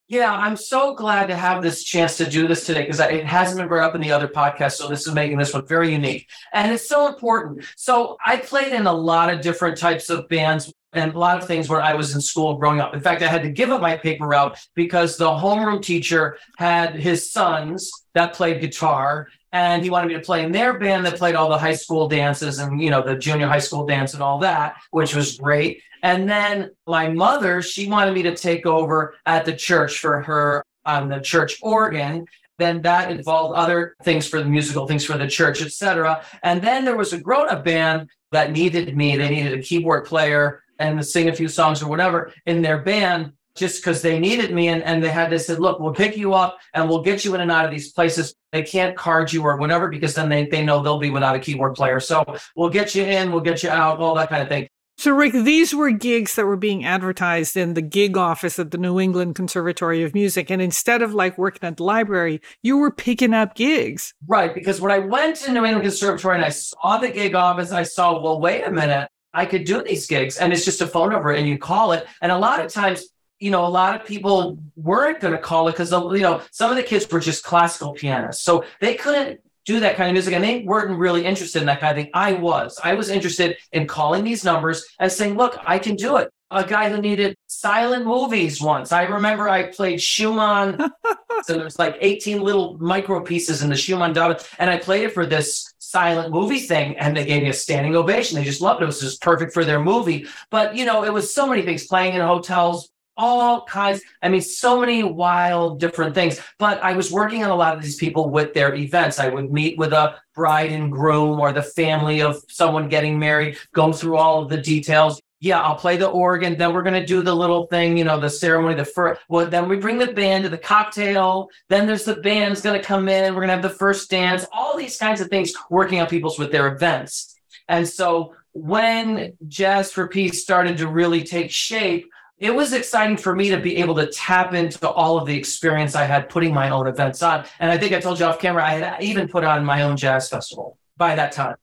Yeah, 0.08 0.32
I'm 0.32 0.56
so 0.56 0.94
glad 0.94 1.26
to 1.26 1.36
have 1.36 1.64
this 1.64 1.82
chance 1.82 2.16
to 2.18 2.30
do 2.30 2.46
this 2.46 2.64
today 2.64 2.82
because 2.82 3.00
it 3.00 3.26
hasn't 3.26 3.58
been 3.58 3.66
brought 3.66 3.88
up 3.88 3.96
in 3.96 4.00
the 4.00 4.12
other 4.12 4.28
podcast. 4.28 4.74
So 4.74 4.86
this 4.86 5.04
is 5.04 5.12
making 5.12 5.38
this 5.38 5.52
one 5.52 5.66
very 5.66 5.92
unique. 5.92 6.28
And 6.52 6.70
it's 6.70 6.88
so 6.88 7.08
important. 7.08 7.64
So 7.76 8.16
I 8.24 8.36
played 8.36 8.72
in 8.72 8.86
a 8.86 8.92
lot 8.92 9.34
of 9.34 9.40
different 9.40 9.76
types 9.76 10.08
of 10.08 10.28
bands 10.28 10.72
and 10.98 11.14
a 11.14 11.18
lot 11.18 11.38
of 11.38 11.46
things 11.46 11.68
where 11.68 11.82
I 11.82 11.94
was 11.94 12.14
in 12.14 12.20
school 12.20 12.56
growing 12.56 12.80
up. 12.80 12.94
In 12.94 13.00
fact, 13.00 13.22
I 13.22 13.28
had 13.28 13.42
to 13.42 13.50
give 13.50 13.70
up 13.70 13.80
my 13.80 13.96
paper 13.96 14.26
route 14.26 14.58
because 14.74 15.16
the 15.16 15.28
homeroom 15.28 15.82
teacher 15.82 16.38
had 16.58 16.94
his 16.94 17.30
sons 17.30 17.90
that 18.14 18.34
played 18.34 18.60
guitar 18.60 19.28
and 19.52 19.82
he 19.82 19.90
wanted 19.90 20.08
me 20.08 20.14
to 20.14 20.20
play 20.20 20.44
in 20.44 20.52
their 20.52 20.78
band 20.78 21.06
that 21.06 21.16
played 21.16 21.34
all 21.34 21.48
the 21.48 21.58
high 21.58 21.74
school 21.74 22.08
dances 22.08 22.58
and 22.58 22.80
you 22.80 22.90
know 22.90 23.02
the 23.02 23.16
junior 23.16 23.46
high 23.46 23.58
school 23.58 23.86
dance 23.86 24.14
and 24.14 24.22
all 24.22 24.38
that 24.38 24.76
which 24.90 25.14
was 25.14 25.38
great. 25.38 25.82
And 26.02 26.28
then 26.28 26.70
my 26.86 27.08
mother 27.08 27.62
she 27.62 27.88
wanted 27.88 28.14
me 28.14 28.22
to 28.22 28.36
take 28.36 28.66
over 28.66 29.14
at 29.24 29.44
the 29.44 29.54
church 29.54 29.98
for 29.98 30.22
her 30.22 30.64
on 30.84 31.08
the 31.08 31.20
church 31.20 31.58
organ. 31.62 32.26
Then 32.58 32.80
that 32.82 33.10
involved 33.10 33.54
other 33.54 33.96
things 34.02 34.26
for 34.26 34.38
the 34.38 34.48
musical 34.48 34.86
things 34.86 35.04
for 35.04 35.18
the 35.18 35.28
church 35.28 35.62
etc 35.62 36.24
and 36.42 36.60
then 36.62 36.84
there 36.84 36.96
was 36.96 37.12
a 37.12 37.20
grown-up 37.20 37.64
band 37.64 38.08
that 38.32 38.52
needed 38.52 38.96
me. 38.96 39.16
They 39.16 39.30
needed 39.30 39.58
a 39.58 39.62
keyboard 39.62 40.04
player 40.04 40.62
and 40.78 41.04
sing 41.04 41.28
a 41.28 41.34
few 41.34 41.48
songs 41.48 41.82
or 41.82 41.88
whatever 41.88 42.32
in 42.46 42.62
their 42.62 42.78
band 42.78 43.32
just 43.56 43.82
because 43.82 44.02
they 44.02 44.18
needed 44.18 44.54
me 44.54 44.68
and, 44.68 44.82
and 44.84 45.02
they 45.02 45.08
had 45.08 45.30
they 45.30 45.38
said 45.38 45.58
look 45.58 45.80
we'll 45.80 45.94
pick 45.94 46.16
you 46.16 46.34
up 46.34 46.58
and 46.74 46.88
we'll 46.88 47.02
get 47.02 47.24
you 47.24 47.34
in 47.34 47.40
and 47.40 47.50
out 47.50 47.64
of 47.64 47.70
these 47.70 47.92
places. 47.92 48.34
They 48.52 48.62
can't 48.62 48.96
card 48.96 49.32
you 49.32 49.42
or 49.42 49.56
whatever 49.56 49.88
because 49.88 50.14
then 50.14 50.28
they, 50.28 50.46
they 50.46 50.64
know 50.64 50.82
they'll 50.82 50.98
be 50.98 51.10
without 51.10 51.34
a 51.34 51.40
keyboard 51.40 51.74
player. 51.74 51.98
So 51.98 52.24
we'll 52.54 52.70
get 52.70 52.94
you 52.94 53.02
in 53.02 53.32
we'll 53.32 53.40
get 53.40 53.62
you 53.62 53.70
out 53.70 53.98
all 53.98 54.14
that 54.14 54.28
kind 54.28 54.42
of 54.42 54.48
thing. 54.48 54.68
So 54.98 55.10
rick 55.10 55.32
these 55.32 55.74
were 55.74 55.90
gigs 55.90 56.36
that 56.36 56.46
were 56.46 56.56
being 56.56 56.84
advertised 56.84 57.56
in 57.56 57.74
the 57.74 57.82
gig 57.82 58.16
office 58.16 58.58
at 58.58 58.70
the 58.70 58.78
new 58.78 59.00
england 59.00 59.34
conservatory 59.34 60.02
of 60.04 60.14
music. 60.14 60.50
And 60.50 60.60
instead 60.60 61.02
of 61.02 61.14
like 61.14 61.38
working 61.38 61.66
at 61.66 61.78
the 61.78 61.84
library 61.84 62.40
you 62.62 62.76
were 62.76 62.90
picking 62.90 63.32
up 63.32 63.54
gigs. 63.54 64.12
Right 64.26 64.54
because 64.54 64.80
when 64.80 64.92
i 64.92 64.98
went 64.98 65.36
to 65.36 65.52
new 65.52 65.64
england 65.64 65.82
conservatory 65.82 66.36
and 66.36 66.44
i 66.44 66.50
saw 66.50 66.98
the 66.98 67.10
gig 67.10 67.34
office 67.34 67.72
i 67.72 67.82
saw 67.82 68.20
well 68.20 68.40
wait 68.40 68.62
a 68.62 68.70
minute 68.70 69.08
I 69.36 69.44
could 69.44 69.64
do 69.64 69.82
these 69.82 70.06
gigs 70.06 70.38
and 70.38 70.50
it's 70.52 70.64
just 70.64 70.80
a 70.80 70.86
phone 70.86 71.10
number 71.10 71.30
and 71.30 71.46
you 71.46 71.58
call 71.58 71.92
it. 71.92 72.06
And 72.22 72.32
a 72.32 72.38
lot 72.38 72.64
of 72.64 72.72
times, 72.72 73.04
you 73.38 73.50
know, 73.50 73.66
a 73.66 73.68
lot 73.68 73.94
of 73.94 74.06
people 74.06 74.58
weren't 74.76 75.20
going 75.20 75.34
to 75.34 75.38
call 75.38 75.68
it 75.68 75.72
because, 75.72 75.92
you 75.92 76.20
know, 76.20 76.40
some 76.50 76.70
of 76.70 76.76
the 76.76 76.82
kids 76.82 77.06
were 77.12 77.20
just 77.20 77.44
classical 77.44 77.92
pianists. 77.92 78.42
So 78.42 78.64
they 78.80 78.94
couldn't 78.94 79.40
do 79.66 79.80
that 79.80 79.96
kind 79.96 80.08
of 80.08 80.14
music 80.14 80.32
and 80.32 80.42
they 80.42 80.62
weren't 80.62 80.98
really 80.98 81.26
interested 81.26 81.60
in 81.60 81.66
that 81.66 81.80
kind 81.80 81.90
of 81.98 82.02
thing. 82.02 82.10
I 82.14 82.32
was. 82.32 82.80
I 82.82 82.94
was 82.94 83.10
interested 83.10 83.58
in 83.72 83.86
calling 83.86 84.24
these 84.24 84.42
numbers 84.42 84.86
and 84.98 85.12
saying, 85.12 85.36
look, 85.36 85.58
I 85.66 85.78
can 85.78 85.96
do 85.96 86.16
it. 86.16 86.30
A 86.50 86.64
guy 86.64 86.88
who 86.88 87.02
needed 87.02 87.36
silent 87.46 88.06
movies 88.06 88.62
once. 88.62 88.90
I 88.90 89.02
remember 89.02 89.48
I 89.48 89.64
played 89.64 90.00
Schumann. 90.00 90.78
so 91.42 91.58
there's 91.58 91.78
like 91.78 91.98
18 92.00 92.40
little 92.40 92.78
micro 92.78 93.20
pieces 93.20 93.62
in 93.62 93.68
the 93.68 93.76
Schumann 93.76 94.12
dub, 94.12 94.40
and 94.60 94.70
I 94.70 94.78
played 94.78 95.04
it 95.04 95.12
for 95.12 95.26
this 95.26 95.65
silent 95.90 96.32
movie 96.32 96.58
thing 96.58 96.96
and 96.98 97.16
they 97.16 97.24
gave 97.24 97.42
me 97.42 97.48
a 97.48 97.52
standing 97.52 97.94
ovation. 97.94 98.36
They 98.36 98.44
just 98.44 98.60
loved 98.60 98.80
it. 98.80 98.84
It 98.84 98.86
was 98.86 99.00
just 99.00 99.22
perfect 99.22 99.52
for 99.52 99.64
their 99.64 99.80
movie. 99.80 100.26
But, 100.50 100.76
you 100.76 100.84
know, 100.84 101.04
it 101.04 101.12
was 101.12 101.32
so 101.32 101.46
many 101.46 101.62
things 101.62 101.86
playing 101.86 102.14
in 102.14 102.20
hotels, 102.20 102.90
all 103.16 103.64
kinds. 103.64 104.02
I 104.20 104.28
mean, 104.28 104.40
so 104.40 104.80
many 104.80 105.02
wild 105.02 105.78
different 105.78 106.14
things. 106.14 106.40
But 106.58 106.82
I 106.82 106.94
was 106.94 107.12
working 107.12 107.44
on 107.44 107.50
a 107.50 107.54
lot 107.54 107.76
of 107.76 107.82
these 107.82 107.96
people 107.96 108.30
with 108.30 108.52
their 108.52 108.74
events. 108.74 109.20
I 109.20 109.28
would 109.28 109.52
meet 109.52 109.78
with 109.78 109.92
a 109.92 110.16
bride 110.34 110.72
and 110.72 110.90
groom 110.90 111.38
or 111.38 111.52
the 111.52 111.62
family 111.62 112.20
of 112.20 112.42
someone 112.48 112.88
getting 112.88 113.18
married, 113.18 113.56
go 113.72 113.92
through 113.92 114.16
all 114.16 114.42
of 114.42 114.48
the 114.48 114.58
details. 114.58 115.20
Yeah, 115.40 115.60
I'll 115.60 115.76
play 115.76 115.96
the 115.98 116.08
organ. 116.08 116.56
Then 116.56 116.72
we're 116.72 116.82
gonna 116.82 117.06
do 117.06 117.22
the 117.22 117.34
little 117.34 117.66
thing, 117.66 117.98
you 117.98 118.04
know, 118.04 118.18
the 118.18 118.30
ceremony, 118.30 118.74
the 118.74 118.86
first. 118.86 119.20
Well, 119.28 119.46
then 119.46 119.68
we 119.68 119.76
bring 119.76 119.98
the 119.98 120.12
band 120.12 120.44
to 120.44 120.50
the 120.50 120.58
cocktail. 120.58 121.48
Then 121.68 121.86
there's 121.86 122.04
the 122.04 122.16
band's 122.16 122.62
gonna 122.62 122.82
come 122.82 123.08
in. 123.08 123.34
We're 123.34 123.42
gonna 123.42 123.52
have 123.52 123.62
the 123.62 123.68
first 123.68 124.10
dance. 124.10 124.46
All 124.52 124.76
these 124.76 124.96
kinds 124.96 125.20
of 125.20 125.28
things, 125.28 125.52
working 125.68 126.00
on 126.00 126.06
people's 126.06 126.38
with 126.38 126.52
their 126.52 126.74
events. 126.74 127.34
And 127.68 127.86
so 127.86 128.34
when 128.52 129.34
Jazz 129.46 129.92
for 129.92 130.08
Peace 130.08 130.42
started 130.42 130.78
to 130.78 130.88
really 130.88 131.22
take 131.22 131.50
shape, 131.50 132.08
it 132.38 132.54
was 132.54 132.72
exciting 132.72 133.16
for 133.16 133.34
me 133.34 133.50
to 133.50 133.58
be 133.58 133.76
able 133.78 133.94
to 133.96 134.06
tap 134.06 134.54
into 134.54 134.88
all 134.88 135.18
of 135.18 135.26
the 135.26 135.36
experience 135.36 135.94
I 135.94 136.04
had 136.04 136.28
putting 136.28 136.52
my 136.54 136.70
own 136.70 136.86
events 136.86 137.22
on. 137.22 137.44
And 137.58 137.70
I 137.70 137.78
think 137.78 137.92
I 137.92 138.00
told 138.00 138.20
you 138.20 138.26
off 138.26 138.38
camera, 138.38 138.64
I 138.64 138.72
had 138.72 139.02
even 139.02 139.28
put 139.28 139.44
on 139.44 139.64
my 139.64 139.82
own 139.82 139.96
jazz 139.96 140.28
festival 140.28 140.78
by 140.96 141.14
that 141.14 141.32
time. 141.32 141.56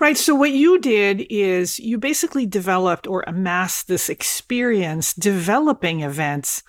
Right. 0.00 0.16
So, 0.16 0.34
what 0.34 0.52
you 0.52 0.78
did 0.78 1.26
is 1.30 1.78
you 1.78 1.98
basically 1.98 2.46
developed 2.46 3.06
or 3.06 3.24
amassed 3.26 3.88
this 3.88 4.08
experience 4.08 5.14
developing 5.14 6.00
events 6.00 6.62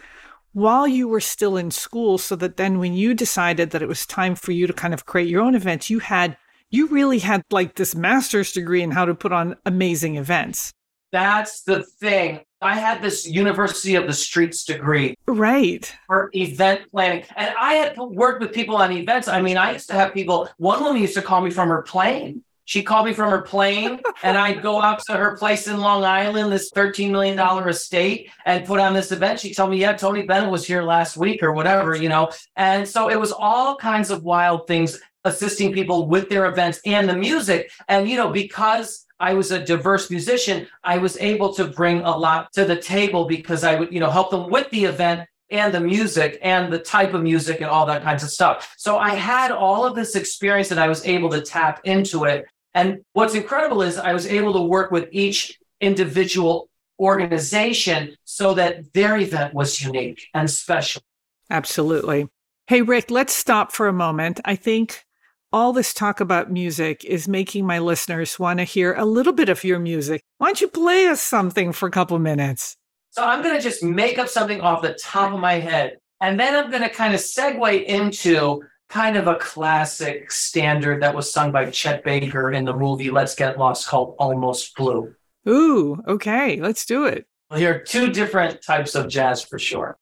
while 0.51 0.88
you 0.88 1.08
were 1.08 1.20
still 1.20 1.58
in 1.58 1.72
school, 1.72 2.18
so 2.18 2.36
that 2.36 2.58
then 2.58 2.77
when 2.77 2.94
you 2.94 3.15
decided 3.15 3.72
that 3.72 3.82
it 3.82 3.88
was 3.88 4.06
time 4.06 4.36
for 4.36 4.51
you 4.51 4.68
to 4.68 4.74
kind 4.74 4.94
of 4.94 5.06
create 5.06 5.27
your 5.27 5.42
own 5.42 5.56
events, 5.56 5.89
you 5.89 6.00
had 6.00 6.38
you 6.70 6.88
really 6.88 7.20
had 7.20 7.44
like 7.51 7.75
this 7.75 7.96
master's 7.96 8.51
degree 8.51 8.82
in 8.82 8.92
how 8.92 9.06
to 9.06 9.15
put 9.15 9.32
on 9.32 9.56
amazing 9.65 10.15
events. 10.15 10.74
That's 11.12 11.62
the 11.62 11.84
thing. 11.84 12.42
I 12.62 12.75
had 12.75 13.01
this 13.01 13.27
University 13.27 13.94
of 13.96 14.08
the 14.08 14.13
Streets 14.13 14.63
degree. 14.63 15.15
Right. 15.27 15.94
For 16.08 16.32
event 16.34 16.89
planning. 16.92 17.25
And 17.36 17.53
I 17.60 17.74
had 17.75 17.98
worked 17.98 18.42
with 18.42 18.53
people 18.53 18.75
on 18.77 18.92
events. 18.92 19.27
I 19.27 19.42
mean, 19.42 19.58
I 19.58 19.74
used 19.74 19.88
to 19.89 19.94
have 19.94 20.13
people, 20.13 20.50
one 20.58 20.82
woman 20.84 21.01
used 21.01 21.13
to 21.13 21.22
call 21.22 21.42
me 21.42 21.51
from 21.51 21.70
her 21.70 21.84
plane. 21.84 22.44
She 22.65 22.82
called 22.82 23.05
me 23.05 23.13
from 23.13 23.29
her 23.29 23.41
plane, 23.41 24.00
and 24.24 24.38
I'd 24.38 24.62
go 24.62 24.82
out 24.82 25.00
to 25.08 25.13
her 25.13 25.38
place 25.38 25.67
in 25.67 25.79
Long 25.79 26.03
Island, 26.03 26.51
this 26.51 26.72
$13 26.72 27.12
million 27.12 27.38
estate, 27.67 28.29
and 28.46 28.65
put 28.65 28.79
on 28.79 28.93
this 28.93 29.12
event. 29.12 29.39
She'd 29.39 29.53
tell 29.53 29.67
me, 29.67 29.77
Yeah, 29.77 29.93
Tony 29.93 30.24
Bennett 30.24 30.50
was 30.50 30.65
here 30.65 30.82
last 30.82 31.17
week 31.17 31.43
or 31.43 31.51
whatever, 31.51 31.96
you 31.96 32.10
know. 32.10 32.32
And 32.55 32.88
so 32.88 33.10
it 33.10 33.20
was 33.20 33.32
all 33.32 33.75
kinds 33.75 34.12
of 34.12 34.24
wild 34.24 34.67
things 34.67 35.00
assisting 35.25 35.74
people 35.74 36.08
with 36.08 36.29
their 36.29 36.46
events 36.46 36.79
and 36.86 37.08
the 37.08 37.15
music. 37.15 37.72
And, 37.88 38.10
you 38.10 38.17
know, 38.17 38.29
because 38.29 39.05
I 39.20 39.34
was 39.34 39.51
a 39.51 39.63
diverse 39.63 40.10
musician, 40.10 40.67
I 40.84 40.98
was 40.98 41.17
able 41.17 41.53
to 41.53 41.65
bring 41.65 42.01
a 42.01 42.17
lot 42.17 42.51
to 42.53 42.65
the 42.65 42.75
table 42.75 43.25
because 43.25 43.63
I 43.63 43.75
would, 43.75 43.93
you 43.93 44.00
know, 44.00 44.10
help 44.10 44.32
them 44.32 44.50
with 44.50 44.70
the 44.72 44.86
event 44.86 45.27
and 45.50 45.74
the 45.74 45.79
music 45.79 46.39
and 46.41 46.74
the 46.74 46.79
type 46.79 47.13
of 47.13 47.22
music 47.22 47.62
and 47.62 47.70
all 47.70 47.86
that 47.86 48.03
kinds 48.03 48.24
of 48.24 48.29
stuff. 48.32 48.74
So 48.77 48.98
I 48.98 49.12
had 49.12 49.51
all 49.51 49.86
of 49.86 49.96
this 49.96 50.15
experience 50.15 50.72
and 50.72 50.79
I 50.79 50.88
was 50.88 51.05
able 51.05 51.29
to 51.29 51.41
tap 51.41 51.82
into 51.84 52.25
it. 52.25 52.46
And 52.74 53.01
what's 53.13 53.36
incredible 53.36 53.82
is 53.82 53.98
I 53.98 54.13
was 54.13 54.25
able 54.25 54.53
to 54.53 54.62
work 54.62 54.92
with 54.92 55.08
each 55.12 55.60
individual 55.80 56.70
organization 57.00 58.15
so 58.24 58.53
that 58.53 58.94
their 58.94 59.18
event 59.18 59.53
was 59.53 59.82
unique 59.82 60.27
and 60.34 60.50
special. 60.50 61.01
Absolutely. 61.50 62.27
Hey, 62.68 62.82
Rick, 62.82 63.12
let's 63.12 63.36
stop 63.36 63.72
for 63.72 63.88
a 63.88 63.94
moment. 63.94 64.39
I 64.46 64.56
think 64.56 65.03
all 65.51 65.74
this 65.74 65.94
talk 65.94 66.20
about 66.20 66.51
music 66.51 67.06
is 67.06 67.27
making 67.27 67.65
my 67.65 67.77
listeners 67.80 68.39
want 68.39 68.60
to 68.60 68.63
hear 68.63 68.94
a 68.94 69.06
little 69.06 69.34
bit 69.34 69.50
of 69.50 69.63
your 69.63 69.80
music. 69.80 70.24
Why 70.38 70.48
don't 70.48 70.62
you 70.62 70.68
play 70.68 71.08
us 71.08 71.22
something 71.22 71.74
for 71.74 71.88
a 71.88 71.92
couple 71.92 72.18
minutes? 72.20 72.75
So 73.12 73.24
I'm 73.24 73.44
going 73.44 73.56
to 73.56 73.62
just 73.62 73.84
make 73.84 74.18
up 74.18 74.27
something 74.27 74.62
off 74.62 74.82
the 74.82 74.98
top 75.00 75.32
of 75.32 75.39
my 75.39 75.53
head. 75.53 75.98
And 76.22 76.39
then 76.39 76.56
I'm 76.56 76.72
going 76.72 76.82
to 76.82 76.89
kind 76.89 77.13
of 77.13 77.20
segue 77.20 77.86
into 77.86 78.63
kind 78.90 79.18
of 79.18 79.28
a 79.28 79.36
classic 79.36 80.32
standard 80.32 81.02
that 81.02 81.16
was 81.16 81.32
sung 81.32 81.52
by 81.52 81.70
Chet 81.70 82.04
Baker 82.04 82.52
in 82.52 82.66
the 82.66 82.75
movie 82.75 83.10
Let's 83.10 83.36
Get 83.36 83.58
Lost 83.58 83.88
called 83.88 84.16
Almost 84.20 84.75
Blue. 84.75 85.13
Ooh, 85.48 86.02
okay, 86.08 86.62
let's 86.62 86.86
do 86.86 87.06
it. 87.06 87.25
Well, 87.50 87.60
here 87.60 87.75
are 87.75 87.80
two 87.80 88.12
different 88.12 88.62
types 88.62 88.96
of 88.96 89.08
jazz 89.08 89.44
for 89.44 89.60
sure. 89.60 89.98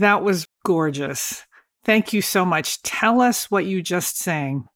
That 0.00 0.22
was 0.22 0.46
gorgeous. 0.64 1.44
Thank 1.84 2.12
you 2.12 2.22
so 2.22 2.44
much. 2.44 2.82
Tell 2.82 3.20
us 3.20 3.50
what 3.50 3.66
you 3.66 3.82
just 3.82 4.18
sang. 4.18 4.68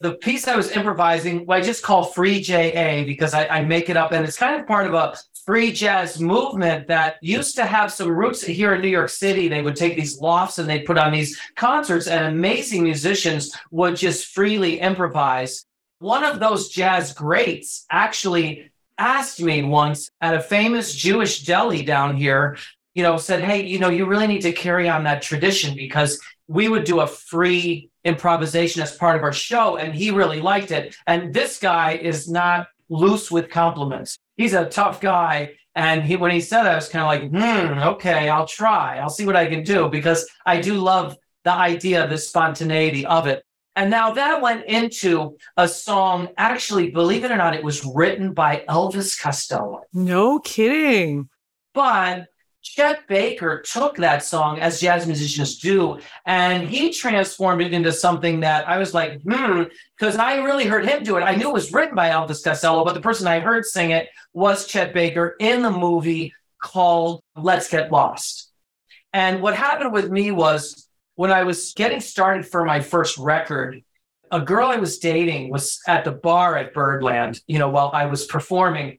the 0.00 0.14
piece 0.14 0.46
I 0.46 0.56
was 0.56 0.70
improvising, 0.70 1.44
well, 1.44 1.58
I 1.58 1.60
just 1.60 1.82
call 1.82 2.04
free 2.04 2.40
JA 2.40 3.04
because 3.04 3.34
I, 3.34 3.46
I 3.48 3.64
make 3.64 3.90
it 3.90 3.96
up, 3.96 4.12
and 4.12 4.24
it's 4.24 4.36
kind 4.36 4.60
of 4.60 4.66
part 4.66 4.86
of 4.86 4.94
a 4.94 5.16
free 5.44 5.72
jazz 5.72 6.20
movement 6.20 6.86
that 6.88 7.16
used 7.20 7.56
to 7.56 7.64
have 7.64 7.90
some 7.90 8.10
roots 8.10 8.44
here 8.44 8.74
in 8.74 8.80
New 8.82 8.88
York 8.88 9.08
City. 9.08 9.48
They 9.48 9.62
would 9.62 9.76
take 9.76 9.96
these 9.96 10.20
lofts 10.20 10.58
and 10.58 10.68
they'd 10.68 10.84
put 10.84 10.98
on 10.98 11.12
these 11.12 11.40
concerts, 11.56 12.06
and 12.06 12.26
amazing 12.26 12.84
musicians 12.84 13.56
would 13.70 13.96
just 13.96 14.26
freely 14.26 14.78
improvise. 14.78 15.64
One 16.00 16.22
of 16.22 16.38
those 16.38 16.68
jazz 16.68 17.12
greats 17.12 17.84
actually 17.90 18.70
asked 18.98 19.40
me 19.40 19.62
once 19.62 20.10
at 20.20 20.34
a 20.34 20.40
famous 20.40 20.94
Jewish 20.94 21.44
deli 21.44 21.82
down 21.82 22.16
here, 22.16 22.56
you 22.94 23.02
know, 23.02 23.16
said, 23.16 23.42
Hey, 23.42 23.64
you 23.64 23.78
know, 23.78 23.88
you 23.90 24.06
really 24.06 24.26
need 24.26 24.42
to 24.42 24.52
carry 24.52 24.88
on 24.88 25.04
that 25.04 25.22
tradition 25.22 25.74
because 25.76 26.20
we 26.48 26.68
would 26.68 26.84
do 26.84 27.00
a 27.00 27.06
free 27.06 27.90
improvisation 28.04 28.82
as 28.82 28.96
part 28.96 29.16
of 29.16 29.22
our 29.22 29.32
show 29.32 29.76
and 29.76 29.94
he 29.94 30.10
really 30.10 30.40
liked 30.40 30.70
it. 30.70 30.96
And 31.06 31.32
this 31.34 31.58
guy 31.58 31.92
is 31.92 32.28
not 32.28 32.68
loose 32.88 33.30
with 33.30 33.50
compliments. 33.50 34.18
He's 34.36 34.54
a 34.54 34.64
tough 34.66 35.00
guy. 35.00 35.54
And 35.74 36.02
he 36.02 36.16
when 36.16 36.30
he 36.32 36.40
said 36.40 36.64
that 36.64 36.72
i 36.72 36.74
was 36.74 36.88
kind 36.88 37.04
of 37.04 37.08
like 37.12 37.30
hmm 37.30 37.78
okay 37.94 38.28
i'll 38.28 38.46
try. 38.46 38.98
I'll 38.98 39.10
see 39.10 39.26
what 39.26 39.36
i 39.36 39.46
can 39.46 39.62
do 39.62 39.88
because 39.88 40.28
i 40.46 40.60
do 40.60 40.74
love 40.74 41.16
the 41.44 41.52
idea 41.52 42.02
of 42.02 42.10
the 42.10 42.18
spontaneity 42.18 43.06
of 43.06 43.26
it. 43.28 43.44
And 43.76 43.90
now 43.90 44.10
that 44.12 44.42
went 44.42 44.64
into 44.66 45.36
a 45.56 45.68
song 45.68 46.28
actually 46.36 46.90
believe 46.90 47.22
it 47.24 47.30
or 47.30 47.36
not 47.36 47.54
it 47.54 47.62
was 47.62 47.84
written 47.84 48.32
by 48.32 48.64
elvis 48.68 49.20
costello. 49.20 49.82
No 49.92 50.40
kidding. 50.40 51.28
but 51.74 52.26
Chet 52.62 53.06
Baker 53.06 53.62
took 53.62 53.96
that 53.96 54.24
song, 54.24 54.58
as 54.58 54.80
jazz 54.80 55.06
musicians 55.06 55.58
do, 55.58 55.98
and 56.26 56.68
he 56.68 56.92
transformed 56.92 57.62
it 57.62 57.72
into 57.72 57.92
something 57.92 58.40
that 58.40 58.68
I 58.68 58.78
was 58.78 58.94
like, 58.94 59.22
hmm, 59.22 59.64
because 59.96 60.16
I 60.16 60.36
really 60.42 60.64
heard 60.64 60.84
him 60.84 61.02
do 61.02 61.16
it. 61.16 61.22
I 61.22 61.34
knew 61.34 61.48
it 61.48 61.54
was 61.54 61.72
written 61.72 61.94
by 61.94 62.10
Elvis 62.10 62.42
Costello, 62.42 62.84
but 62.84 62.94
the 62.94 63.00
person 63.00 63.26
I 63.26 63.40
heard 63.40 63.64
sing 63.64 63.90
it 63.90 64.08
was 64.32 64.66
Chet 64.66 64.92
Baker 64.92 65.36
in 65.38 65.62
the 65.62 65.70
movie 65.70 66.34
called 66.60 67.22
Let's 67.36 67.70
Get 67.70 67.92
Lost. 67.92 68.50
And 69.12 69.40
what 69.40 69.54
happened 69.54 69.92
with 69.92 70.10
me 70.10 70.30
was 70.30 70.88
when 71.14 71.30
I 71.32 71.44
was 71.44 71.72
getting 71.74 72.00
started 72.00 72.46
for 72.46 72.64
my 72.64 72.80
first 72.80 73.18
record, 73.18 73.82
a 74.30 74.40
girl 74.40 74.68
I 74.68 74.76
was 74.76 74.98
dating 74.98 75.50
was 75.50 75.80
at 75.86 76.04
the 76.04 76.12
bar 76.12 76.56
at 76.56 76.74
Birdland, 76.74 77.40
you 77.46 77.58
know, 77.58 77.70
while 77.70 77.90
I 77.92 78.06
was 78.06 78.26
performing. 78.26 78.98